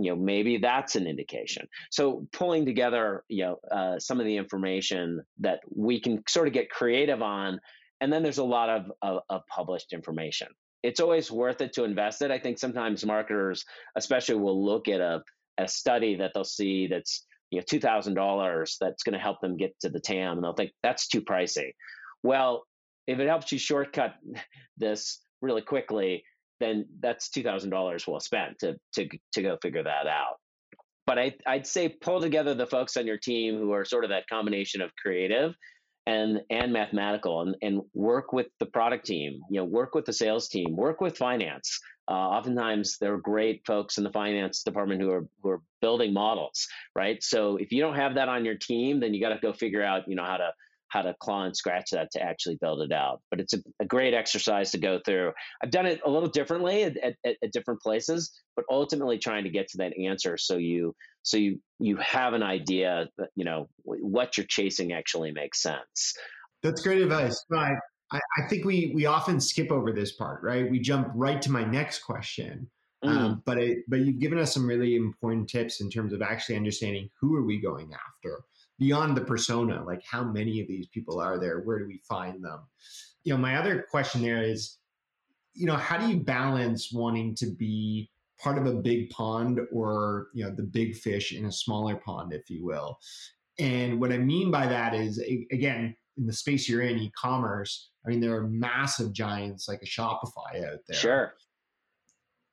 you 0.00 0.10
know 0.10 0.16
maybe 0.16 0.58
that's 0.58 0.96
an 0.96 1.06
indication 1.06 1.66
so 1.90 2.26
pulling 2.32 2.64
together 2.64 3.24
you 3.28 3.44
know 3.44 3.56
uh, 3.70 3.98
some 3.98 4.20
of 4.20 4.26
the 4.26 4.36
information 4.36 5.20
that 5.38 5.60
we 5.74 6.00
can 6.00 6.22
sort 6.28 6.46
of 6.46 6.54
get 6.54 6.70
creative 6.70 7.20
on 7.22 7.60
and 8.00 8.12
then 8.12 8.22
there's 8.22 8.38
a 8.38 8.44
lot 8.44 8.68
of, 8.68 8.92
of, 9.02 9.22
of 9.28 9.42
published 9.48 9.92
information 9.92 10.48
it's 10.82 11.00
always 11.00 11.30
worth 11.30 11.60
it 11.60 11.72
to 11.74 11.84
invest 11.84 12.22
it. 12.22 12.30
I 12.30 12.38
think 12.38 12.58
sometimes 12.58 13.04
marketers, 13.04 13.64
especially, 13.96 14.36
will 14.36 14.64
look 14.64 14.88
at 14.88 15.00
a, 15.00 15.22
a 15.58 15.66
study 15.66 16.16
that 16.16 16.32
they'll 16.34 16.44
see 16.44 16.86
that's 16.86 17.26
you 17.50 17.58
know 17.58 17.64
two 17.68 17.80
thousand 17.80 18.14
dollars 18.14 18.76
that's 18.80 19.02
going 19.02 19.14
to 19.14 19.18
help 19.18 19.40
them 19.40 19.56
get 19.56 19.78
to 19.80 19.88
the 19.88 20.00
TAM, 20.00 20.36
and 20.36 20.44
they'll 20.44 20.54
think 20.54 20.72
that's 20.82 21.08
too 21.08 21.22
pricey. 21.22 21.72
Well, 22.22 22.64
if 23.06 23.18
it 23.18 23.28
helps 23.28 23.50
you 23.52 23.58
shortcut 23.58 24.14
this 24.76 25.20
really 25.40 25.62
quickly, 25.62 26.24
then 26.60 26.86
that's 27.00 27.28
two 27.30 27.42
thousand 27.42 27.70
dollars 27.70 28.06
well 28.06 28.20
spent 28.20 28.58
to 28.60 28.76
to 28.94 29.08
to 29.32 29.42
go 29.42 29.58
figure 29.60 29.82
that 29.82 30.06
out. 30.06 30.36
But 31.06 31.18
I, 31.18 31.34
I'd 31.46 31.66
say 31.66 31.88
pull 31.88 32.20
together 32.20 32.54
the 32.54 32.66
folks 32.66 32.96
on 32.98 33.06
your 33.06 33.16
team 33.16 33.56
who 33.56 33.72
are 33.72 33.84
sort 33.84 34.04
of 34.04 34.10
that 34.10 34.28
combination 34.28 34.82
of 34.82 34.90
creative 34.96 35.54
and 36.08 36.40
and 36.48 36.72
mathematical 36.72 37.42
and, 37.42 37.56
and 37.60 37.82
work 37.92 38.32
with 38.32 38.46
the 38.60 38.66
product 38.66 39.04
team 39.04 39.40
you 39.50 39.60
know 39.60 39.64
work 39.64 39.94
with 39.94 40.06
the 40.06 40.12
sales 40.12 40.48
team 40.48 40.74
work 40.74 41.02
with 41.02 41.18
finance 41.18 41.78
uh, 42.10 42.14
oftentimes 42.14 42.96
there 42.98 43.12
are 43.12 43.18
great 43.18 43.60
folks 43.66 43.98
in 43.98 44.04
the 44.04 44.10
finance 44.10 44.62
department 44.62 45.02
who 45.02 45.10
are 45.10 45.26
who 45.42 45.50
are 45.50 45.60
building 45.82 46.14
models 46.14 46.66
right 46.94 47.22
so 47.22 47.56
if 47.56 47.72
you 47.72 47.82
don't 47.82 47.96
have 47.96 48.14
that 48.14 48.28
on 48.28 48.44
your 48.44 48.54
team 48.54 49.00
then 49.00 49.12
you 49.12 49.20
got 49.20 49.34
to 49.34 49.38
go 49.40 49.52
figure 49.52 49.82
out 49.82 50.08
you 50.08 50.16
know 50.16 50.24
how 50.24 50.38
to 50.38 50.50
how 50.88 51.02
to 51.02 51.14
claw 51.20 51.44
and 51.44 51.56
scratch 51.56 51.90
that 51.92 52.10
to 52.12 52.22
actually 52.22 52.56
build 52.60 52.80
it 52.82 52.92
out. 52.92 53.20
But 53.30 53.40
it's 53.40 53.54
a, 53.54 53.58
a 53.80 53.84
great 53.84 54.14
exercise 54.14 54.70
to 54.72 54.78
go 54.78 55.00
through. 55.04 55.32
I've 55.62 55.70
done 55.70 55.86
it 55.86 56.00
a 56.04 56.10
little 56.10 56.28
differently 56.28 56.84
at, 56.84 56.96
at, 56.98 57.14
at, 57.24 57.52
different 57.52 57.80
places, 57.80 58.32
but 58.56 58.64
ultimately 58.70 59.18
trying 59.18 59.44
to 59.44 59.50
get 59.50 59.68
to 59.68 59.78
that 59.78 59.92
answer 59.98 60.36
so 60.36 60.56
you 60.56 60.94
so 61.22 61.36
you 61.36 61.60
you 61.78 61.96
have 61.96 62.32
an 62.32 62.42
idea 62.42 63.08
you 63.34 63.44
know 63.44 63.68
what 63.84 64.36
you're 64.36 64.46
chasing 64.46 64.92
actually 64.92 65.32
makes 65.32 65.62
sense. 65.62 66.14
That's 66.62 66.80
great 66.80 67.02
advice. 67.02 67.44
I, 68.10 68.18
I 68.38 68.48
think 68.48 68.64
we 68.64 68.92
we 68.94 69.06
often 69.06 69.40
skip 69.40 69.70
over 69.70 69.92
this 69.92 70.12
part, 70.12 70.42
right? 70.42 70.70
We 70.70 70.80
jump 70.80 71.10
right 71.14 71.40
to 71.42 71.50
my 71.50 71.64
next 71.64 72.00
question. 72.00 72.68
Mm. 73.04 73.08
Um, 73.08 73.42
but 73.44 73.58
it, 73.58 73.78
but 73.86 74.00
you've 74.00 74.18
given 74.18 74.38
us 74.38 74.52
some 74.52 74.66
really 74.66 74.96
important 74.96 75.48
tips 75.48 75.80
in 75.80 75.90
terms 75.90 76.12
of 76.12 76.22
actually 76.22 76.56
understanding 76.56 77.10
who 77.20 77.36
are 77.36 77.44
we 77.44 77.60
going 77.60 77.92
after 77.92 78.42
beyond 78.78 79.16
the 79.16 79.24
persona 79.24 79.84
like 79.84 80.02
how 80.04 80.22
many 80.22 80.60
of 80.60 80.68
these 80.68 80.86
people 80.88 81.20
are 81.20 81.38
there? 81.38 81.60
Where 81.60 81.78
do 81.78 81.86
we 81.86 82.00
find 82.08 82.42
them? 82.44 82.60
You 83.24 83.34
know 83.34 83.38
my 83.38 83.56
other 83.56 83.86
question 83.90 84.22
there 84.22 84.42
is 84.42 84.78
you 85.54 85.66
know 85.66 85.76
how 85.76 85.98
do 85.98 86.08
you 86.08 86.20
balance 86.20 86.92
wanting 86.92 87.34
to 87.36 87.46
be 87.46 88.10
part 88.40 88.56
of 88.56 88.66
a 88.66 88.72
big 88.72 89.10
pond 89.10 89.60
or 89.72 90.28
you 90.32 90.44
know 90.44 90.54
the 90.54 90.62
big 90.62 90.96
fish 90.96 91.32
in 91.32 91.46
a 91.46 91.52
smaller 91.52 91.96
pond 91.96 92.32
if 92.32 92.48
you 92.48 92.64
will? 92.64 92.98
And 93.58 94.00
what 94.00 94.12
i 94.12 94.18
mean 94.18 94.50
by 94.50 94.66
that 94.66 94.94
is 94.94 95.18
again 95.50 95.96
in 96.16 96.26
the 96.26 96.32
space 96.32 96.68
you're 96.68 96.82
in 96.82 96.98
e-commerce 96.98 97.90
i 98.06 98.08
mean 98.08 98.20
there 98.20 98.36
are 98.36 98.48
massive 98.48 99.12
giants 99.12 99.68
like 99.68 99.82
a 99.82 99.86
Shopify 99.86 100.64
out 100.64 100.78
there. 100.86 100.96
Sure. 100.96 101.34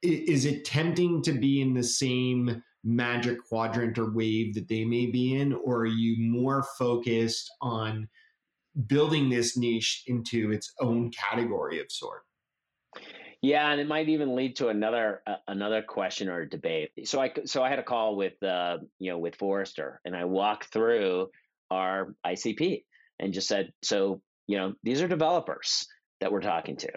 Is 0.01 0.45
it 0.45 0.65
tempting 0.65 1.21
to 1.23 1.31
be 1.31 1.61
in 1.61 1.73
the 1.73 1.83
same 1.83 2.63
magic 2.85 3.43
quadrant 3.49 3.97
or 3.97 4.11
wave 4.13 4.53
that 4.53 4.67
they 4.67 4.85
may 4.85 5.07
be 5.07 5.35
in, 5.35 5.53
or 5.53 5.79
are 5.79 5.85
you 5.85 6.15
more 6.19 6.63
focused 6.77 7.51
on 7.61 8.07
building 8.87 9.29
this 9.29 9.57
niche 9.57 10.03
into 10.07 10.51
its 10.51 10.73
own 10.79 11.11
category 11.11 11.79
of 11.79 11.91
sort? 11.91 12.21
Yeah, 13.41 13.71
and 13.71 13.79
it 13.79 13.87
might 13.87 14.09
even 14.09 14.35
lead 14.35 14.55
to 14.57 14.69
another 14.69 15.21
uh, 15.27 15.35
another 15.47 15.81
question 15.81 16.29
or 16.29 16.45
debate. 16.45 16.91
So 17.05 17.21
I 17.21 17.31
so 17.45 17.63
I 17.63 17.69
had 17.69 17.79
a 17.79 17.83
call 17.83 18.15
with 18.15 18.41
uh, 18.41 18.77
you 18.99 19.11
know 19.11 19.19
with 19.19 19.35
Forrester, 19.35 20.01
and 20.05 20.15
I 20.15 20.25
walked 20.25 20.71
through 20.71 21.29
our 21.69 22.15
ICP 22.25 22.83
and 23.19 23.33
just 23.33 23.47
said, 23.47 23.71
so 23.83 24.21
you 24.47 24.57
know 24.57 24.73
these 24.83 25.01
are 25.01 25.07
developers. 25.07 25.87
that 26.21 26.31
we're 26.31 26.41
talking 26.41 26.77
to. 26.77 26.91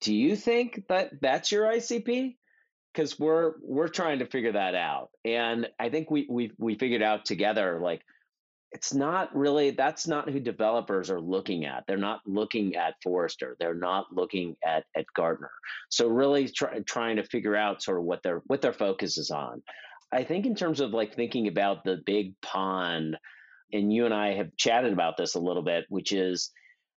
Do 0.00 0.14
you 0.14 0.34
think 0.34 0.86
that 0.88 1.12
that's 1.20 1.52
your 1.52 1.64
ICP? 1.66 2.36
Because 2.92 3.18
we're 3.18 3.54
we're 3.62 3.88
trying 3.88 4.18
to 4.18 4.26
figure 4.26 4.52
that 4.52 4.74
out, 4.74 5.10
and 5.24 5.68
I 5.78 5.90
think 5.90 6.10
we 6.10 6.26
we 6.28 6.52
we 6.58 6.74
figured 6.74 7.02
out 7.02 7.24
together 7.24 7.80
like 7.80 8.02
it's 8.72 8.94
not 8.94 9.34
really 9.34 9.70
that's 9.70 10.06
not 10.06 10.28
who 10.28 10.40
developers 10.40 11.10
are 11.10 11.20
looking 11.20 11.64
at. 11.64 11.84
They're 11.86 11.96
not 11.96 12.20
looking 12.26 12.76
at 12.76 12.94
Forrester. 13.02 13.56
They're 13.60 13.74
not 13.74 14.06
looking 14.12 14.56
at 14.64 14.84
at 14.96 15.06
Gartner. 15.14 15.52
So 15.88 16.08
really 16.08 16.48
try, 16.48 16.80
trying 16.80 17.16
to 17.16 17.24
figure 17.24 17.56
out 17.56 17.82
sort 17.82 17.98
of 17.98 18.04
what 18.04 18.22
their 18.22 18.42
what 18.46 18.60
their 18.60 18.72
focus 18.72 19.18
is 19.18 19.30
on. 19.30 19.62
I 20.12 20.24
think 20.24 20.46
in 20.46 20.56
terms 20.56 20.80
of 20.80 20.90
like 20.90 21.14
thinking 21.14 21.46
about 21.46 21.84
the 21.84 22.00
big 22.04 22.34
pond 22.40 23.16
and 23.72 23.92
you 23.92 24.04
and 24.04 24.14
i 24.14 24.34
have 24.34 24.56
chatted 24.56 24.92
about 24.92 25.16
this 25.16 25.34
a 25.34 25.40
little 25.40 25.62
bit 25.62 25.84
which 25.88 26.12
is 26.12 26.50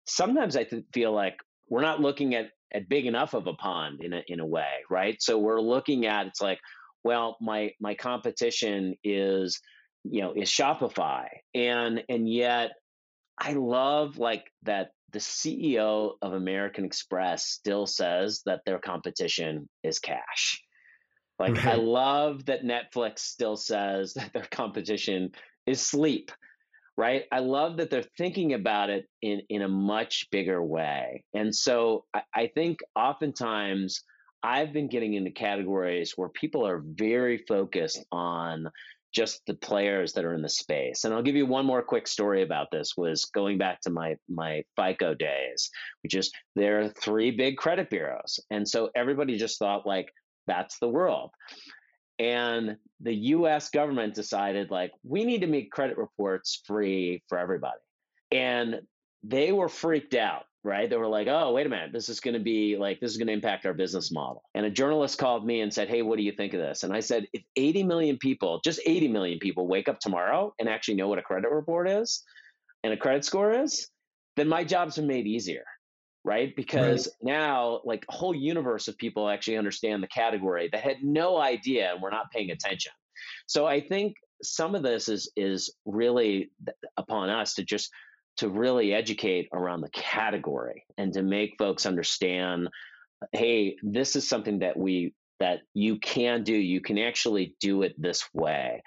sometimes 0.06 0.56
i 0.56 0.64
th- 0.64 0.84
feel 0.94 1.12
like 1.12 1.38
we're 1.70 1.82
not 1.82 2.02
looking 2.02 2.36
at 2.36 2.50
at 2.74 2.90
big 2.90 3.06
enough 3.06 3.34
of 3.34 3.48
a 3.48 3.54
pond 3.54 4.04
in 4.04 4.14
a 4.14 4.22
in 4.28 4.40
a 4.40 4.46
way 4.46 4.72
right 4.90 5.22
so 5.22 5.38
we're 5.38 5.62
looking 5.62 6.06
at 6.06 6.28
it's 6.28 6.42
like 6.42 6.60
well 7.04 7.38
my 7.42 7.72
my 7.80 7.94
competition 7.94 8.96
is 9.04 9.60
you 10.04 10.22
know 10.22 10.34
is 10.34 10.50
Shopify 10.50 11.28
and 11.54 12.04
and 12.10 12.32
yet 12.32 12.72
I 13.38 13.54
love 13.54 14.18
like 14.18 14.52
that 14.64 14.92
the 15.12 15.20
CEO 15.20 16.14
of 16.22 16.34
American 16.34 16.86
Express 16.86 17.46
still 17.46 17.86
says 17.86 18.42
that 18.46 18.62
their 18.66 18.80
competition 18.80 19.70
is 19.84 20.00
cash. 20.00 20.62
Like 21.40 21.56
right. 21.56 21.74
I 21.74 21.76
love 21.78 22.46
that 22.46 22.64
Netflix 22.64 23.20
still 23.20 23.58
says 23.58 24.14
that 24.14 24.32
their 24.32 24.46
competition 24.52 25.32
is 25.66 25.82
sleep. 25.82 26.32
Right? 26.98 27.24
I 27.32 27.40
love 27.40 27.78
that 27.78 27.90
they're 27.90 28.04
thinking 28.18 28.54
about 28.54 28.90
it 28.90 29.06
in 29.22 29.42
in 29.50 29.62
a 29.62 29.68
much 29.68 30.28
bigger 30.32 30.64
way. 30.64 31.24
And 31.34 31.56
so 31.56 32.06
I, 32.14 32.22
I 32.34 32.48
think 32.54 32.80
oftentimes 32.96 34.04
I've 34.44 34.74
been 34.74 34.88
getting 34.88 35.14
into 35.14 35.32
categories 35.32 36.14
where 36.16 36.30
people 36.30 36.66
are 36.66 36.84
very 36.84 37.44
focused 37.48 38.04
on 38.12 38.70
just 39.14 39.42
the 39.46 39.54
players 39.54 40.14
that 40.14 40.24
are 40.24 40.34
in 40.34 40.42
the 40.42 40.50
space. 40.50 41.04
And 41.04 41.14
I'll 41.14 41.22
give 41.22 41.36
you 41.36 41.46
one 41.46 41.66
more 41.66 41.84
quick 41.84 42.08
story 42.08 42.44
about 42.44 42.72
this 42.72 42.94
was 42.96 43.26
going 43.26 43.58
back 43.58 43.82
to 43.82 43.90
my 43.90 44.16
my 44.30 44.64
FICO 44.78 45.14
days, 45.14 45.70
which 46.04 46.16
is 46.16 46.32
there 46.56 46.82
are 46.82 46.90
three 46.90 47.32
big 47.32 47.58
credit 47.58 47.90
bureaus. 47.90 48.40
And 48.50 48.68
so 48.68 48.90
everybody 48.96 49.38
just 49.38 49.60
thought 49.60 49.86
like 49.86 50.08
that's 50.48 50.80
the 50.80 50.88
world. 50.90 51.32
And 52.22 52.78
the 53.00 53.14
US 53.14 53.70
government 53.70 54.14
decided 54.14 54.70
like 54.70 54.92
we 55.04 55.26
need 55.26 55.42
to 55.42 55.48
make 55.48 55.72
credit 55.72 55.98
reports 55.98 56.62
free 56.68 57.24
for 57.28 57.40
everybody. 57.40 57.80
And 58.32 58.82
they 59.24 59.52
were 59.52 59.68
freaked 59.68 60.14
out 60.14 60.46
right? 60.64 60.90
They 60.90 60.98
were 60.98 61.08
like, 61.08 61.28
oh, 61.28 61.54
wait 61.54 61.66
a 61.66 61.70
minute, 61.70 61.92
this 61.92 62.08
is 62.08 62.20
going 62.20 62.36
to 62.36 62.40
be 62.40 62.78
like, 62.78 63.00
this 63.00 63.12
is 63.12 63.18
going 63.18 63.28
to 63.28 63.34
impact 63.34 63.66
our 63.66 63.74
business 63.74 64.12
model. 64.12 64.44
And 64.54 64.66
a 64.66 64.70
journalist 64.70 65.18
called 65.18 65.46
me 65.46 65.62
and 65.62 65.74
said, 65.74 65.90
hey, 65.90 66.02
what 66.02 66.18
do 66.18 66.24
you 66.24 66.32
think 66.32 66.54
of 66.54 66.60
this? 66.60 66.84
And 66.84 66.94
I 66.94 67.00
said, 67.00 67.26
if 67.34 67.42
80 67.56 67.84
million 67.84 68.18
people, 68.18 68.62
just 68.64 68.80
80 68.86 69.08
million 69.08 69.40
people 69.40 69.68
wake 69.68 69.90
up 69.90 70.00
tomorrow 70.00 70.54
and 70.60 70.70
actually 70.70 70.96
know 70.96 71.08
what 71.08 71.18
a 71.18 71.24
credit 71.24 71.50
report 71.50 71.90
is 71.90 72.24
and 72.84 72.94
a 72.94 72.98
credit 72.98 73.26
score 73.26 73.54
is, 73.54 73.90
then 74.36 74.48
my 74.48 74.64
job's 74.64 74.98
been 74.98 75.08
made 75.08 75.26
easier. 75.26 75.64
Right. 76.24 76.56
Because 76.56 77.08
right. 77.08 77.34
now, 77.34 77.82
like, 77.84 78.06
a 78.08 78.14
whole 78.14 78.36
universe 78.36 78.88
of 78.88 78.98
people 78.98 79.28
actually 79.28 79.58
understand 79.58 80.04
the 80.04 80.08
category 80.08 80.70
that 80.72 80.82
had 80.82 80.98
no 81.04 81.38
idea 81.38 81.92
and 81.94 82.02
were 82.02 82.12
not 82.12 82.32
paying 82.32 82.52
attention. 82.52 82.92
So 83.48 83.66
I 83.66 83.82
think 83.82 84.16
some 84.44 84.76
of 84.76 84.84
this 84.84 85.08
is 85.08 85.32
is 85.36 85.74
really 85.86 86.52
upon 86.98 87.30
us 87.30 87.56
to 87.56 87.64
just 87.64 87.92
to 88.38 88.50
really 88.50 88.94
educate 88.94 89.50
around 89.54 89.82
the 89.82 89.90
category 89.90 90.84
and 90.98 91.14
to 91.14 91.22
make 91.22 91.56
folks 91.58 91.86
understand 91.86 92.70
hey 93.34 93.76
this 93.84 94.16
is 94.16 94.28
something 94.28 94.60
that 94.60 94.78
we 94.78 95.14
that 95.40 95.60
you 95.74 95.98
can 96.00 96.44
do 96.44 96.54
you 96.54 96.82
can 96.82 96.98
actually 96.98 97.56
do 97.60 97.84
it 97.84 97.94
this 98.02 98.24
way 98.34 98.82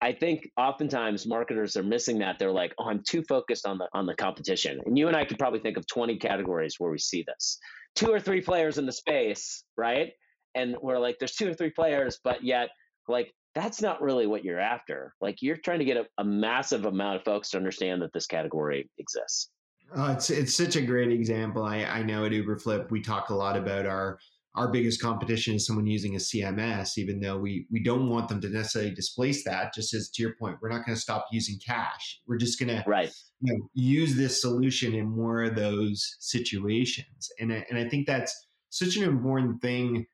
i 0.00 0.12
think 0.12 0.48
oftentimes 0.56 1.26
marketers 1.26 1.76
are 1.76 1.82
missing 1.82 2.18
that 2.18 2.38
they're 2.38 2.52
like 2.52 2.74
oh 2.78 2.88
i'm 2.88 3.02
too 3.06 3.22
focused 3.28 3.66
on 3.66 3.78
the 3.78 3.88
on 3.92 4.06
the 4.06 4.14
competition 4.14 4.80
and 4.86 4.96
you 4.98 5.08
and 5.08 5.16
i 5.16 5.24
could 5.24 5.38
probably 5.38 5.60
think 5.60 5.76
of 5.76 5.86
20 5.86 6.16
categories 6.16 6.76
where 6.78 6.90
we 6.90 6.98
see 6.98 7.24
this 7.26 7.58
two 7.94 8.10
or 8.10 8.20
three 8.20 8.40
players 8.40 8.78
in 8.78 8.86
the 8.86 8.92
space 8.92 9.64
right 9.76 10.12
and 10.54 10.76
we're 10.82 10.98
like 10.98 11.16
there's 11.18 11.34
two 11.34 11.48
or 11.48 11.54
three 11.54 11.70
players 11.70 12.18
but 12.22 12.42
yet 12.42 12.70
like 13.08 13.32
that's 13.54 13.82
not 13.82 14.00
really 14.00 14.26
what 14.26 14.44
you're 14.44 14.60
after. 14.60 15.14
Like 15.20 15.42
you're 15.42 15.56
trying 15.56 15.80
to 15.80 15.84
get 15.84 15.96
a, 15.96 16.06
a 16.18 16.24
massive 16.24 16.84
amount 16.84 17.16
of 17.16 17.24
folks 17.24 17.50
to 17.50 17.56
understand 17.56 18.02
that 18.02 18.12
this 18.12 18.26
category 18.26 18.88
exists. 18.98 19.50
Uh, 19.96 20.14
it's 20.16 20.28
it's 20.30 20.54
such 20.54 20.76
a 20.76 20.82
great 20.82 21.10
example. 21.10 21.64
I, 21.64 21.78
I 21.84 22.02
know 22.02 22.24
at 22.26 22.32
Uberflip 22.32 22.90
we 22.90 23.00
talk 23.00 23.30
a 23.30 23.34
lot 23.34 23.56
about 23.56 23.86
our 23.86 24.18
our 24.58 24.68
biggest 24.68 25.00
competition 25.00 25.54
is 25.54 25.66
someone 25.66 25.86
using 25.86 26.16
a 26.16 26.18
CMS, 26.18 26.98
even 26.98 27.20
though 27.20 27.38
we 27.38 27.66
we 27.70 27.80
don't 27.82 28.08
want 28.08 28.28
them 28.28 28.40
to 28.40 28.48
necessarily 28.48 28.90
displace 28.90 29.44
that. 29.44 29.72
Just 29.72 29.94
as 29.94 30.10
to 30.10 30.22
your 30.22 30.34
point, 30.34 30.56
we're 30.60 30.68
not 30.68 30.84
going 30.84 30.96
to 30.96 31.00
stop 31.00 31.26
using 31.30 31.58
cash. 31.64 32.20
We're 32.26 32.38
just 32.38 32.58
going 32.58 32.70
to 32.70 32.82
you 33.40 33.54
know, 33.54 33.68
use 33.74 34.16
this 34.16 34.40
solution 34.40 34.94
in 34.94 35.08
more 35.08 35.44
of 35.44 35.54
those 35.54 36.16
situations. 36.18 37.30
And 37.38 37.52
I, 37.52 37.64
and 37.70 37.78
I 37.78 37.88
think 37.88 38.08
that's 38.08 38.34
such 38.70 38.96
an 38.96 39.04
important 39.04 39.62
thing 39.62 40.06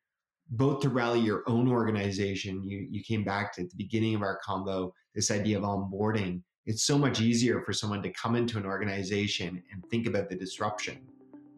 both 0.50 0.82
to 0.82 0.90
rally 0.90 1.20
your 1.20 1.42
own 1.46 1.70
organization. 1.70 2.62
You 2.62 2.86
you 2.90 3.02
came 3.02 3.24
back 3.24 3.54
to 3.54 3.62
at 3.62 3.70
the 3.70 3.76
beginning 3.78 4.14
of 4.14 4.20
our 4.20 4.38
combo 4.44 4.92
this 5.14 5.30
idea 5.30 5.56
of 5.56 5.64
onboarding. 5.64 6.42
It's 6.66 6.84
so 6.86 6.98
much 6.98 7.20
easier 7.20 7.62
for 7.62 7.72
someone 7.72 8.02
to 8.02 8.10
come 8.10 8.36
into 8.36 8.58
an 8.58 8.66
organization 8.66 9.62
and 9.72 9.82
think 9.90 10.06
about 10.06 10.28
the 10.28 10.36
disruption 10.36 10.98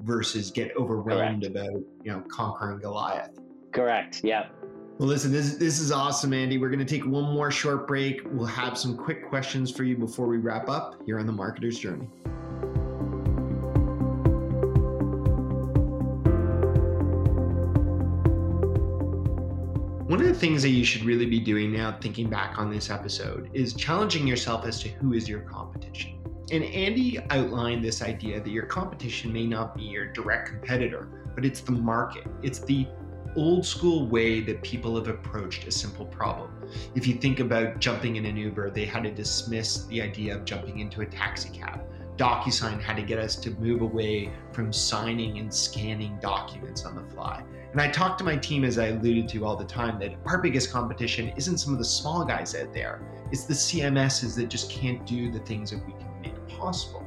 versus 0.00 0.50
get 0.50 0.76
overwhelmed 0.76 1.42
Correct. 1.42 1.56
about 1.56 1.80
you 2.02 2.12
know 2.12 2.22
conquering 2.28 2.78
Goliath. 2.78 3.38
Correct. 3.72 4.22
Yeah. 4.24 4.48
Well, 4.98 5.08
listen, 5.08 5.30
this 5.30 5.56
this 5.56 5.78
is 5.78 5.92
awesome, 5.92 6.32
Andy. 6.32 6.56
We're 6.56 6.70
going 6.70 6.78
to 6.78 6.84
take 6.84 7.04
one 7.04 7.24
more 7.24 7.50
short 7.50 7.86
break. 7.86 8.22
We'll 8.32 8.46
have 8.46 8.78
some 8.78 8.96
quick 8.96 9.28
questions 9.28 9.70
for 9.70 9.84
you 9.84 9.96
before 9.96 10.26
we 10.26 10.38
wrap 10.38 10.68
up 10.68 10.96
here 11.04 11.18
on 11.18 11.26
the 11.26 11.32
Marketer's 11.32 11.78
Journey. 11.78 12.08
One 20.06 20.20
of 20.20 20.28
the 20.28 20.34
things 20.34 20.62
that 20.62 20.70
you 20.70 20.84
should 20.84 21.04
really 21.04 21.26
be 21.26 21.40
doing 21.40 21.72
now, 21.72 21.98
thinking 22.00 22.30
back 22.30 22.58
on 22.58 22.70
this 22.70 22.90
episode, 22.90 23.50
is 23.52 23.74
challenging 23.74 24.26
yourself 24.26 24.64
as 24.64 24.80
to 24.80 24.88
who 24.88 25.12
is 25.12 25.28
your 25.28 25.40
competition. 25.40 26.15
And 26.52 26.62
Andy 26.62 27.18
outlined 27.30 27.84
this 27.84 28.02
idea 28.02 28.40
that 28.40 28.50
your 28.50 28.66
competition 28.66 29.32
may 29.32 29.46
not 29.46 29.74
be 29.74 29.82
your 29.82 30.06
direct 30.12 30.48
competitor, 30.48 31.08
but 31.34 31.44
it's 31.44 31.60
the 31.60 31.72
market. 31.72 32.24
It's 32.42 32.60
the 32.60 32.86
old 33.34 33.66
school 33.66 34.06
way 34.06 34.40
that 34.40 34.62
people 34.62 34.94
have 34.94 35.08
approached 35.08 35.66
a 35.66 35.72
simple 35.72 36.06
problem. 36.06 36.50
If 36.94 37.06
you 37.06 37.14
think 37.14 37.40
about 37.40 37.80
jumping 37.80 38.16
in 38.16 38.24
an 38.24 38.36
Uber, 38.36 38.70
they 38.70 38.86
had 38.86 39.02
to 39.02 39.10
dismiss 39.10 39.84
the 39.86 40.00
idea 40.00 40.36
of 40.36 40.44
jumping 40.44 40.78
into 40.78 41.00
a 41.00 41.06
taxi 41.06 41.50
cab. 41.50 41.80
DocuSign 42.16 42.80
had 42.80 42.96
to 42.96 43.02
get 43.02 43.18
us 43.18 43.36
to 43.36 43.50
move 43.50 43.82
away 43.82 44.32
from 44.52 44.72
signing 44.72 45.38
and 45.38 45.52
scanning 45.52 46.16
documents 46.22 46.86
on 46.86 46.94
the 46.94 47.02
fly. 47.14 47.42
And 47.72 47.80
I 47.80 47.90
talk 47.90 48.16
to 48.18 48.24
my 48.24 48.36
team, 48.36 48.64
as 48.64 48.78
I 48.78 48.86
alluded 48.86 49.28
to 49.30 49.44
all 49.44 49.56
the 49.56 49.66
time, 49.66 49.98
that 49.98 50.14
our 50.24 50.38
biggest 50.38 50.70
competition 50.70 51.32
isn't 51.36 51.58
some 51.58 51.74
of 51.74 51.78
the 51.78 51.84
small 51.84 52.24
guys 52.24 52.54
out 52.54 52.72
there, 52.72 53.02
it's 53.32 53.44
the 53.44 53.52
CMSs 53.52 54.34
that 54.36 54.48
just 54.48 54.70
can't 54.70 55.04
do 55.04 55.30
the 55.30 55.40
things 55.40 55.72
that 55.72 55.84
we 55.84 55.92
can 55.92 56.05
make 56.26 56.48
possible. 56.48 57.06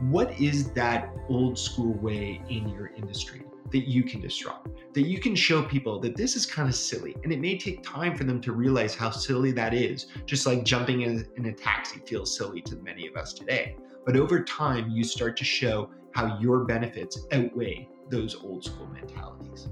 What 0.00 0.38
is 0.40 0.70
that 0.72 1.14
old 1.28 1.58
school 1.58 1.94
way 1.94 2.42
in 2.48 2.68
your 2.68 2.88
industry 2.96 3.42
that 3.72 3.88
you 3.88 4.02
can 4.02 4.20
disrupt? 4.20 4.68
That 4.94 5.06
you 5.06 5.20
can 5.20 5.34
show 5.34 5.62
people 5.62 5.98
that 6.00 6.16
this 6.16 6.36
is 6.36 6.46
kind 6.46 6.68
of 6.68 6.74
silly, 6.74 7.16
and 7.22 7.32
it 7.32 7.40
may 7.40 7.58
take 7.58 7.82
time 7.82 8.16
for 8.16 8.24
them 8.24 8.40
to 8.42 8.52
realize 8.52 8.94
how 8.94 9.10
silly 9.10 9.52
that 9.52 9.74
is, 9.74 10.06
just 10.26 10.46
like 10.46 10.64
jumping 10.64 11.02
in, 11.02 11.26
in 11.36 11.46
a 11.46 11.52
taxi 11.52 12.00
feels 12.06 12.36
silly 12.36 12.60
to 12.62 12.76
many 12.76 13.06
of 13.06 13.16
us 13.16 13.32
today. 13.32 13.76
But 14.04 14.16
over 14.16 14.44
time, 14.44 14.90
you 14.90 15.02
start 15.02 15.36
to 15.38 15.44
show 15.44 15.90
how 16.12 16.38
your 16.38 16.64
benefits 16.64 17.26
outweigh 17.32 17.88
those 18.08 18.36
old 18.36 18.64
school 18.64 18.86
mentalities. 18.86 19.68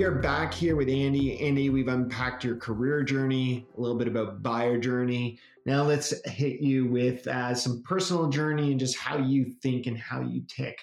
We 0.00 0.06
are 0.06 0.12
back 0.12 0.54
here 0.54 0.76
with 0.76 0.88
Andy. 0.88 1.38
Andy, 1.40 1.68
we've 1.68 1.88
unpacked 1.88 2.42
your 2.42 2.56
career 2.56 3.02
journey, 3.02 3.66
a 3.76 3.80
little 3.82 3.98
bit 3.98 4.08
about 4.08 4.42
buyer 4.42 4.78
journey. 4.78 5.38
Now 5.66 5.82
let's 5.82 6.14
hit 6.26 6.62
you 6.62 6.86
with 6.86 7.26
uh, 7.26 7.54
some 7.54 7.82
personal 7.82 8.30
journey 8.30 8.70
and 8.70 8.80
just 8.80 8.96
how 8.96 9.18
you 9.18 9.52
think 9.62 9.86
and 9.86 9.98
how 9.98 10.22
you 10.22 10.42
tick. 10.48 10.80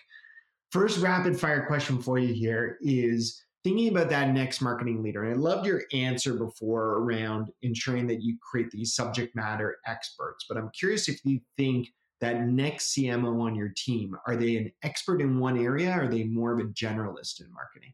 First 0.72 1.00
rapid 1.00 1.40
fire 1.40 1.66
question 1.66 2.00
for 2.00 2.20
you 2.20 2.32
here 2.32 2.78
is 2.80 3.44
thinking 3.64 3.88
about 3.88 4.10
that 4.10 4.36
next 4.36 4.62
marketing 4.62 5.02
leader. 5.02 5.24
And 5.24 5.34
I 5.34 5.36
loved 5.36 5.66
your 5.66 5.82
answer 5.94 6.36
before 6.36 7.00
around 7.00 7.50
ensuring 7.64 8.06
that 8.10 8.22
you 8.22 8.38
create 8.40 8.70
these 8.70 8.94
subject 8.94 9.36
matter 9.36 9.78
experts. 9.88 10.46
But 10.48 10.60
I'm 10.60 10.70
curious 10.78 11.10
if 11.10 11.26
you 11.26 11.40
think 11.58 11.88
that 12.22 12.46
next 12.46 12.94
CMO 12.94 13.42
on 13.42 13.56
your 13.56 13.74
team, 13.76 14.16
are 14.28 14.36
they 14.36 14.58
an 14.58 14.72
expert 14.84 15.22
in 15.22 15.40
one 15.40 15.58
area 15.58 15.90
or 15.98 16.04
are 16.04 16.08
they 16.08 16.24
more 16.24 16.54
of 16.54 16.60
a 16.60 16.70
generalist 16.70 17.42
in 17.42 17.52
marketing? 17.52 17.94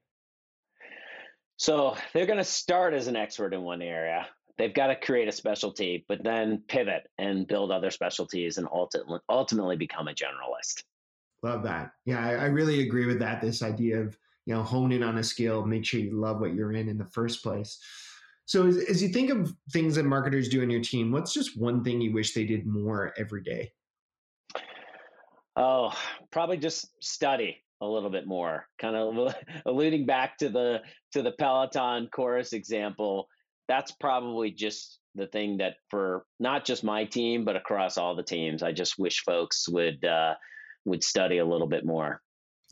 So 1.63 1.95
they're 2.13 2.25
going 2.25 2.39
to 2.39 2.43
start 2.43 2.93
as 2.93 3.07
an 3.07 3.15
expert 3.15 3.53
in 3.53 3.61
one 3.61 3.81
area. 3.81 4.27
They've 4.57 4.73
got 4.73 4.87
to 4.87 4.97
create 4.97 5.29
a 5.29 5.31
specialty, 5.31 6.03
but 6.09 6.21
then 6.21 6.61
pivot 6.67 7.09
and 7.17 7.47
build 7.47 7.71
other 7.71 7.89
specialties 7.89 8.57
and 8.57 8.67
ultimately, 9.29 9.77
become 9.77 10.09
a 10.09 10.13
generalist. 10.13 10.83
Love 11.41 11.63
that. 11.63 11.91
Yeah, 12.05 12.19
I, 12.19 12.31
I 12.31 12.45
really 12.47 12.81
agree 12.81 13.05
with 13.05 13.17
that. 13.19 13.39
This 13.39 13.63
idea 13.63 14.01
of 14.01 14.17
you 14.45 14.53
know 14.53 14.61
hone 14.61 14.91
in 14.91 15.03
on 15.03 15.19
a 15.19 15.23
skill, 15.23 15.65
make 15.65 15.85
sure 15.85 16.01
you 16.01 16.19
love 16.19 16.41
what 16.41 16.53
you're 16.53 16.73
in 16.73 16.89
in 16.89 16.97
the 16.97 17.05
first 17.05 17.41
place. 17.41 17.79
So 18.43 18.67
as, 18.67 18.75
as 18.89 19.01
you 19.01 19.07
think 19.07 19.29
of 19.29 19.53
things 19.71 19.95
that 19.95 20.03
marketers 20.03 20.49
do 20.49 20.63
in 20.63 20.69
your 20.69 20.81
team, 20.81 21.13
what's 21.13 21.33
just 21.33 21.57
one 21.57 21.81
thing 21.81 22.01
you 22.01 22.11
wish 22.11 22.33
they 22.33 22.43
did 22.43 22.67
more 22.67 23.13
every 23.17 23.41
day? 23.41 23.71
Oh, 25.55 25.97
probably 26.29 26.57
just 26.57 26.89
study 27.01 27.62
a 27.83 27.91
little 27.91 28.09
bit 28.09 28.27
more. 28.27 28.67
Kind 28.79 28.95
of 28.95 29.35
alluding 29.65 30.05
back 30.05 30.37
to 30.37 30.49
the 30.49 30.81
to 31.13 31.21
the 31.21 31.31
Peloton 31.33 32.09
chorus 32.13 32.53
example. 32.53 33.27
That's 33.67 33.91
probably 33.91 34.51
just 34.51 34.99
the 35.15 35.27
thing 35.27 35.57
that 35.57 35.75
for 35.89 36.25
not 36.39 36.65
just 36.65 36.83
my 36.83 37.05
team 37.05 37.45
but 37.45 37.55
across 37.55 37.97
all 37.97 38.15
the 38.15 38.23
teams, 38.23 38.63
I 38.63 38.71
just 38.71 38.97
wish 38.97 39.23
folks 39.23 39.67
would 39.69 40.03
uh, 40.03 40.35
would 40.85 41.03
study 41.03 41.37
a 41.37 41.45
little 41.45 41.67
bit 41.67 41.85
more. 41.85 42.21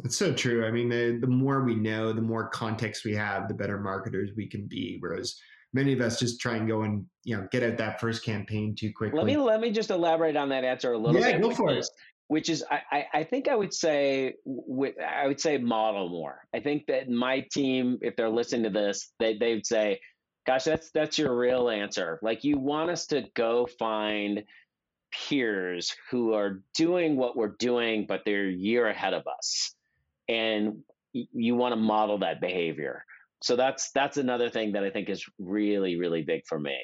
It's 0.04 0.18
so 0.18 0.34
true. 0.34 0.66
I 0.66 0.72
mean, 0.72 0.90
the 0.90 1.18
the 1.22 1.28
more 1.28 1.64
we 1.64 1.76
know, 1.76 2.14
the 2.14 2.22
more 2.22 2.50
context 2.50 3.06
we 3.06 3.16
have, 3.16 3.48
the 3.48 3.54
better 3.54 3.80
marketers 3.80 4.32
we 4.36 4.48
can 4.48 4.66
be. 4.68 4.98
Whereas 5.00 5.36
many 5.74 5.94
of 5.94 6.02
us 6.02 6.20
just 6.20 6.40
try 6.40 6.56
and 6.56 6.68
go 6.68 6.82
and 6.82 7.06
you 7.24 7.38
know 7.38 7.48
get 7.52 7.64
out 7.64 7.78
that 7.78 8.00
first 8.00 8.24
campaign 8.24 8.76
too 8.76 8.92
quickly. 8.94 9.18
Let 9.18 9.26
me 9.26 9.38
let 9.38 9.62
me 9.62 9.72
just 9.72 9.92
elaborate 9.92 10.36
on 10.36 10.50
that 10.50 10.64
answer 10.64 10.94
a 10.94 10.98
little 10.98 11.20
yeah, 11.20 11.32
bit. 11.34 11.36
Yeah, 11.36 11.50
go 11.50 11.52
for 11.52 11.70
it. 11.72 11.86
Which 12.32 12.48
is, 12.48 12.64
I, 12.72 13.08
I 13.14 13.24
think 13.26 13.50
I 13.50 13.56
would 13.56 13.74
say, 13.74 14.36
I 15.06 15.28
would 15.28 15.42
say 15.42 15.58
model 15.58 16.08
more. 16.08 16.48
I 16.54 16.62
think 16.62 16.86
that 16.88 17.10
my 17.10 17.46
team, 17.52 17.98
if 18.02 18.16
they're 18.16 18.30
listening 18.30 18.64
to 18.64 18.70
this, 18.70 19.12
they 19.20 19.38
they 19.38 19.56
would 19.56 19.66
say, 19.66 20.00
"Gosh, 20.48 20.64
that's 20.64 20.92
that's 20.92 21.18
your 21.18 21.38
real 21.38 21.70
answer." 21.70 22.20
Like 22.22 22.46
you 22.46 22.58
want 22.58 22.90
us 22.90 23.08
to 23.08 23.26
go 23.36 23.68
find 23.78 24.44
peers 25.12 25.94
who 26.10 26.34
are 26.34 26.64
doing 26.74 27.18
what 27.18 27.36
we're 27.36 27.56
doing, 27.60 28.06
but 28.08 28.22
they're 28.26 28.48
a 28.48 28.54
year 28.54 28.88
ahead 28.88 29.14
of 29.14 29.24
us, 29.28 29.76
and 30.30 30.84
you 31.12 31.56
want 31.56 31.74
to 31.74 31.76
model 31.76 32.20
that 32.20 32.40
behavior 32.40 33.04
so 33.42 33.56
that's 33.56 33.92
that's 33.92 34.18
another 34.18 34.50
thing 34.50 34.72
that 34.74 34.84
I 34.84 34.90
think 34.90 35.10
is 35.10 35.26
really 35.40 35.98
really 35.98 36.22
big 36.22 36.46
for 36.48 36.60
me. 36.60 36.78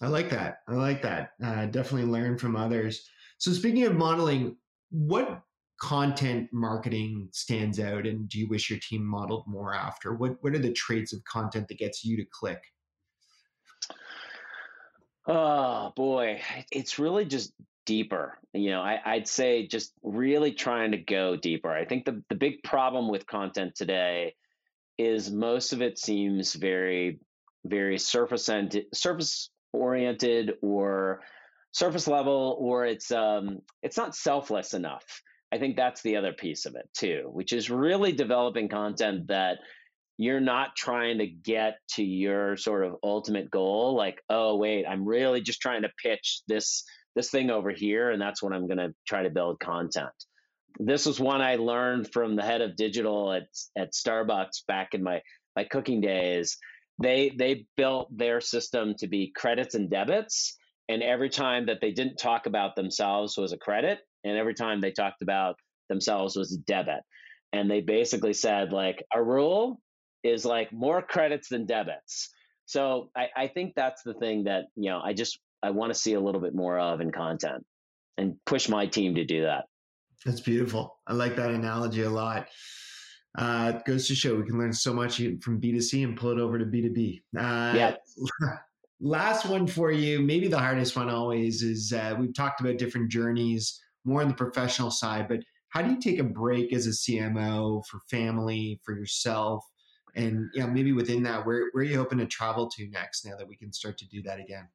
I 0.00 0.08
like 0.08 0.28
that. 0.30 0.58
I 0.68 0.74
like 0.74 1.02
that. 1.02 1.30
Uh, 1.42 1.66
definitely 1.66 2.10
learn 2.10 2.36
from 2.36 2.56
others. 2.56 3.08
So 3.44 3.52
speaking 3.52 3.84
of 3.84 3.94
modeling, 3.94 4.56
what 4.90 5.42
content 5.78 6.48
marketing 6.50 7.28
stands 7.32 7.78
out, 7.78 8.06
and 8.06 8.26
do 8.26 8.38
you 8.38 8.48
wish 8.48 8.70
your 8.70 8.78
team 8.78 9.04
modeled 9.04 9.44
more 9.46 9.74
after? 9.74 10.14
What 10.14 10.38
What 10.40 10.54
are 10.54 10.58
the 10.58 10.72
traits 10.72 11.12
of 11.12 11.22
content 11.24 11.68
that 11.68 11.76
gets 11.76 12.02
you 12.02 12.16
to 12.16 12.24
click? 12.32 12.62
Oh 15.26 15.92
boy, 15.94 16.40
it's 16.72 16.98
really 16.98 17.26
just 17.26 17.52
deeper. 17.84 18.38
You 18.54 18.70
know, 18.70 18.80
I, 18.80 19.16
would 19.16 19.28
say 19.28 19.66
just 19.66 19.92
really 20.02 20.52
trying 20.52 20.92
to 20.92 20.96
go 20.96 21.36
deeper. 21.36 21.70
I 21.70 21.84
think 21.84 22.06
the 22.06 22.24
the 22.30 22.36
big 22.36 22.62
problem 22.62 23.10
with 23.10 23.26
content 23.26 23.74
today 23.74 24.36
is 24.96 25.30
most 25.30 25.74
of 25.74 25.82
it 25.82 25.98
seems 25.98 26.54
very 26.54 27.20
very 27.66 27.98
surface 27.98 28.48
and 28.48 28.84
surface 28.94 29.50
oriented 29.74 30.54
or 30.62 31.20
surface 31.74 32.08
level 32.08 32.56
or 32.60 32.86
it's 32.86 33.10
um 33.10 33.58
it's 33.82 33.96
not 33.96 34.14
selfless 34.14 34.74
enough 34.74 35.22
i 35.52 35.58
think 35.58 35.76
that's 35.76 36.02
the 36.02 36.16
other 36.16 36.32
piece 36.32 36.66
of 36.66 36.74
it 36.76 36.88
too 36.94 37.28
which 37.32 37.52
is 37.52 37.68
really 37.68 38.12
developing 38.12 38.68
content 38.68 39.26
that 39.28 39.58
you're 40.16 40.40
not 40.40 40.76
trying 40.76 41.18
to 41.18 41.26
get 41.26 41.78
to 41.88 42.04
your 42.04 42.56
sort 42.56 42.84
of 42.84 42.94
ultimate 43.02 43.50
goal 43.50 43.94
like 43.96 44.22
oh 44.30 44.56
wait 44.56 44.86
i'm 44.86 45.04
really 45.04 45.42
just 45.42 45.60
trying 45.60 45.82
to 45.82 45.90
pitch 46.02 46.40
this 46.48 46.84
this 47.16 47.30
thing 47.30 47.50
over 47.50 47.70
here 47.70 48.10
and 48.10 48.22
that's 48.22 48.42
what 48.42 48.52
i'm 48.52 48.66
going 48.66 48.78
to 48.78 48.94
try 49.06 49.22
to 49.22 49.30
build 49.30 49.58
content 49.58 50.14
this 50.78 51.06
was 51.06 51.20
one 51.20 51.40
I 51.40 51.56
learned 51.56 52.12
from 52.12 52.36
the 52.36 52.42
head 52.42 52.60
of 52.60 52.76
digital 52.76 53.32
at 53.32 53.46
at 53.76 53.92
Starbucks 53.92 54.66
back 54.66 54.94
in 54.94 55.02
my 55.02 55.22
my 55.56 55.64
cooking 55.64 56.00
days. 56.00 56.58
They 57.00 57.32
they 57.36 57.66
built 57.76 58.16
their 58.16 58.40
system 58.40 58.94
to 58.98 59.06
be 59.06 59.32
credits 59.34 59.74
and 59.74 59.90
debits, 59.90 60.56
and 60.88 61.02
every 61.02 61.30
time 61.30 61.66
that 61.66 61.80
they 61.80 61.92
didn't 61.92 62.16
talk 62.16 62.46
about 62.46 62.76
themselves 62.76 63.36
was 63.36 63.52
a 63.52 63.58
credit, 63.58 64.00
and 64.24 64.36
every 64.36 64.54
time 64.54 64.80
they 64.80 64.92
talked 64.92 65.22
about 65.22 65.56
themselves 65.88 66.36
was 66.36 66.54
a 66.54 66.58
debit. 66.58 67.02
And 67.52 67.70
they 67.70 67.80
basically 67.80 68.34
said 68.34 68.72
like 68.72 69.04
a 69.12 69.22
rule 69.22 69.80
is 70.22 70.44
like 70.44 70.72
more 70.72 71.02
credits 71.02 71.48
than 71.48 71.66
debits. 71.66 72.30
So 72.66 73.10
I, 73.16 73.28
I 73.36 73.48
think 73.48 73.74
that's 73.76 74.02
the 74.02 74.14
thing 74.14 74.44
that 74.44 74.64
you 74.74 74.90
know 74.90 75.00
I 75.02 75.12
just 75.12 75.38
I 75.62 75.70
want 75.70 75.92
to 75.92 75.98
see 75.98 76.14
a 76.14 76.20
little 76.20 76.40
bit 76.40 76.54
more 76.54 76.78
of 76.78 77.00
in 77.00 77.12
content 77.12 77.64
and 78.18 78.36
push 78.44 78.68
my 78.68 78.86
team 78.86 79.14
to 79.16 79.24
do 79.24 79.42
that. 79.42 79.64
That's 80.24 80.40
beautiful. 80.40 80.98
I 81.06 81.12
like 81.12 81.36
that 81.36 81.50
analogy 81.50 82.02
a 82.02 82.10
lot. 82.10 82.48
Uh, 83.36 83.72
it 83.74 83.84
goes 83.84 84.06
to 84.08 84.14
show 84.14 84.36
we 84.36 84.44
can 84.44 84.58
learn 84.58 84.72
so 84.72 84.94
much 84.94 85.16
from 85.40 85.60
B2C 85.60 86.04
and 86.04 86.16
pull 86.16 86.30
it 86.30 86.38
over 86.38 86.58
to 86.58 86.64
B2B. 86.64 87.22
Uh, 87.36 87.74
yeah. 87.76 87.96
Last 89.04 89.44
one 89.44 89.66
for 89.66 89.92
you, 89.92 90.18
maybe 90.18 90.48
the 90.48 90.58
hardest 90.58 90.96
one 90.96 91.10
always 91.10 91.62
is 91.62 91.92
uh, 91.92 92.16
we've 92.18 92.32
talked 92.32 92.62
about 92.62 92.78
different 92.78 93.10
journeys 93.10 93.78
more 94.06 94.22
on 94.22 94.28
the 94.28 94.34
professional 94.34 94.90
side, 94.90 95.28
but 95.28 95.40
how 95.68 95.82
do 95.82 95.90
you 95.90 96.00
take 96.00 96.18
a 96.18 96.24
break 96.24 96.72
as 96.72 96.86
a 96.86 96.90
CMO 96.90 97.84
for 97.84 97.98
family, 98.08 98.80
for 98.82 98.96
yourself? 98.96 99.62
And 100.16 100.48
you 100.54 100.62
know, 100.62 100.68
maybe 100.68 100.92
within 100.92 101.22
that, 101.24 101.44
where, 101.44 101.68
where 101.72 101.82
are 101.82 101.86
you 101.86 101.98
hoping 101.98 102.16
to 102.16 102.24
travel 102.24 102.66
to 102.70 102.88
next 102.88 103.26
now 103.26 103.36
that 103.36 103.46
we 103.46 103.56
can 103.56 103.74
start 103.74 103.98
to 103.98 104.08
do 104.08 104.22
that 104.22 104.40
again? 104.40 104.68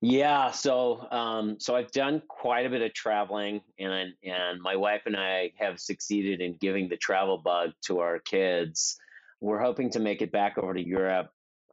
Yeah, 0.00 0.50
so 0.52 1.06
um, 1.10 1.56
so 1.60 1.76
I've 1.76 1.92
done 1.92 2.22
quite 2.28 2.64
a 2.64 2.70
bit 2.70 2.80
of 2.80 2.94
traveling, 2.94 3.60
and 3.78 4.14
and 4.24 4.62
my 4.62 4.76
wife 4.76 5.02
and 5.04 5.16
I 5.18 5.52
have 5.58 5.80
succeeded 5.80 6.40
in 6.40 6.56
giving 6.58 6.88
the 6.88 6.96
travel 6.96 7.36
bug 7.36 7.72
to 7.88 7.98
our 7.98 8.20
kids. 8.20 8.96
We're 9.42 9.60
hoping 9.60 9.90
to 9.90 10.00
make 10.00 10.22
it 10.22 10.32
back 10.32 10.56
over 10.56 10.72
to 10.72 10.82
Europe 10.82 11.30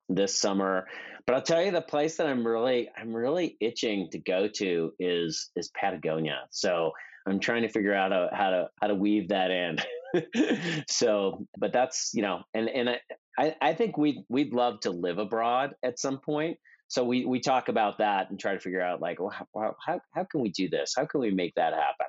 this 0.10 0.38
summer, 0.38 0.88
but 1.26 1.36
I'll 1.36 1.42
tell 1.42 1.64
you 1.64 1.72
the 1.72 1.82
place 1.82 2.18
that 2.18 2.28
I'm 2.28 2.46
really 2.46 2.90
I'm 2.98 3.14
really 3.14 3.58
itching 3.60 4.10
to 4.12 4.20
go 4.20 4.48
to 4.48 4.94
is 5.00 5.50
is 5.56 5.70
Patagonia. 5.70 6.42
So 6.52 6.92
I'm 7.26 7.40
trying 7.40 7.62
to 7.62 7.70
figure 7.70 7.94
out 7.94 8.12
how, 8.12 8.30
how 8.32 8.50
to 8.50 8.70
how 8.82 8.88
to 8.88 8.96
weave 8.96 9.30
that 9.30 9.52
in. 9.52 9.78
so, 10.88 11.46
but 11.58 11.74
that's 11.74 12.12
you 12.14 12.22
know, 12.22 12.44
and 12.54 12.70
and 12.70 12.90
I 13.38 13.56
I 13.62 13.74
think 13.74 13.98
we 13.98 14.24
we'd, 14.30 14.50
we'd 14.50 14.54
love 14.54 14.82
to 14.82 14.92
live 14.92 15.18
abroad 15.18 15.76
at 15.84 16.00
some 16.00 16.20
point 16.20 16.58
so 16.94 17.04
we 17.04 17.26
we 17.26 17.40
talk 17.40 17.70
about 17.70 17.98
that 17.98 18.30
and 18.30 18.40
try 18.40 18.54
to 18.54 18.60
figure 18.60 18.82
out 18.82 19.02
like 19.02 19.20
well, 19.20 19.32
how, 19.32 19.76
how, 19.84 20.00
how 20.12 20.24
can 20.26 20.42
we 20.42 20.50
do 20.50 20.70
this 20.70 20.94
how 20.96 21.06
can 21.06 21.22
we 21.22 21.32
make 21.32 21.56
that 21.56 21.74
happen 21.74 22.06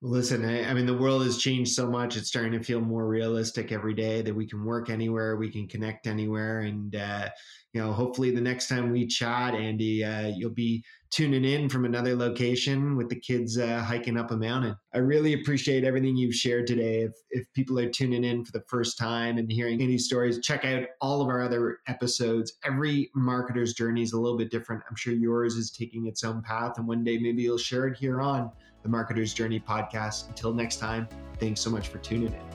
listen 0.00 0.44
I, 0.44 0.70
I, 0.70 0.74
mean 0.74 0.86
the 0.86 0.96
world 0.96 1.24
has 1.24 1.38
changed 1.38 1.72
so 1.72 1.90
much 1.90 2.16
it's 2.16 2.28
starting 2.28 2.52
to 2.52 2.62
feel 2.62 2.80
more 2.80 3.08
realistic 3.08 3.72
every 3.72 3.94
day 3.94 4.22
that 4.22 4.34
we 4.34 4.46
can 4.46 4.64
work 4.64 4.90
anywhere 4.90 5.36
we 5.36 5.50
can 5.50 5.66
connect 5.66 6.06
anywhere 6.06 6.60
and 6.60 6.94
uh, 6.94 7.28
you 7.72 7.80
know 7.80 7.92
hopefully 7.92 8.30
the 8.30 8.40
next 8.40 8.68
time 8.68 8.92
we 8.92 9.06
chat 9.06 9.54
andy 9.54 10.04
uh, 10.04 10.28
you'll 10.28 10.50
be 10.50 10.84
tuning 11.10 11.44
in 11.44 11.68
from 11.68 11.84
another 11.84 12.14
location 12.14 12.96
with 12.96 13.08
the 13.08 13.18
kids 13.18 13.58
uh, 13.58 13.82
hiking 13.82 14.18
up 14.18 14.30
a 14.30 14.36
mountain. 14.36 14.76
I 14.94 14.98
really 14.98 15.34
appreciate 15.34 15.84
everything 15.84 16.16
you've 16.16 16.34
shared 16.34 16.66
today. 16.66 17.02
If, 17.02 17.12
if 17.30 17.52
people 17.54 17.78
are 17.78 17.88
tuning 17.88 18.24
in 18.24 18.44
for 18.44 18.52
the 18.52 18.64
first 18.68 18.98
time 18.98 19.38
and 19.38 19.50
hearing 19.50 19.80
any 19.80 19.96
stories 19.96 20.40
check 20.40 20.64
out 20.64 20.84
all 21.00 21.22
of 21.22 21.28
our 21.28 21.42
other 21.42 21.78
episodes. 21.86 22.54
Every 22.64 23.10
marketer's 23.16 23.74
journey 23.74 24.02
is 24.02 24.12
a 24.12 24.20
little 24.20 24.38
bit 24.38 24.50
different. 24.50 24.82
I'm 24.88 24.96
sure 24.96 25.14
yours 25.14 25.54
is 25.54 25.70
taking 25.70 26.06
its 26.06 26.24
own 26.24 26.42
path 26.42 26.78
and 26.78 26.86
one 26.86 27.04
day 27.04 27.18
maybe 27.18 27.42
you'll 27.42 27.58
share 27.58 27.86
it 27.86 27.96
here 27.96 28.20
on 28.20 28.50
the 28.88 28.96
Marketer's 28.96 29.34
Journey 29.34 29.60
podcast. 29.60 30.28
Until 30.28 30.52
next 30.52 30.76
time, 30.76 31.08
thanks 31.38 31.60
so 31.60 31.70
much 31.70 31.88
for 31.88 31.98
tuning 31.98 32.32
in. 32.32 32.48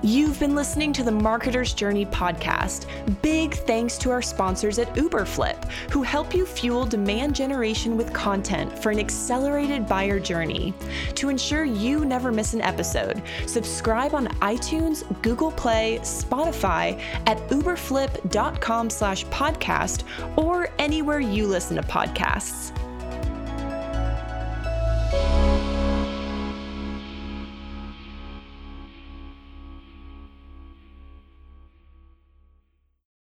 You've 0.00 0.38
been 0.38 0.54
listening 0.54 0.92
to 0.92 1.02
the 1.02 1.10
Marketer's 1.10 1.74
Journey 1.74 2.06
podcast. 2.06 2.86
Big 3.20 3.54
thanks 3.54 3.98
to 3.98 4.12
our 4.12 4.22
sponsors 4.22 4.78
at 4.78 4.94
Uberflip, 4.94 5.68
who 5.90 6.04
help 6.04 6.32
you 6.34 6.46
fuel 6.46 6.86
demand 6.86 7.34
generation 7.34 7.96
with 7.96 8.12
content 8.12 8.78
for 8.80 8.92
an 8.92 9.00
accelerated 9.00 9.88
buyer 9.88 10.20
journey. 10.20 10.72
To 11.16 11.30
ensure 11.30 11.64
you 11.64 12.04
never 12.04 12.30
miss 12.30 12.54
an 12.54 12.60
episode, 12.60 13.20
subscribe 13.46 14.14
on 14.14 14.28
iTunes, 14.38 15.02
Google 15.20 15.50
Play, 15.50 15.98
Spotify, 16.02 17.02
at 17.26 17.38
uberflip.com 17.48 18.90
slash 18.90 19.24
podcast, 19.26 20.04
or 20.36 20.68
anywhere 20.78 21.18
you 21.18 21.48
listen 21.48 21.74
to 21.74 21.82
podcasts. 21.82 22.72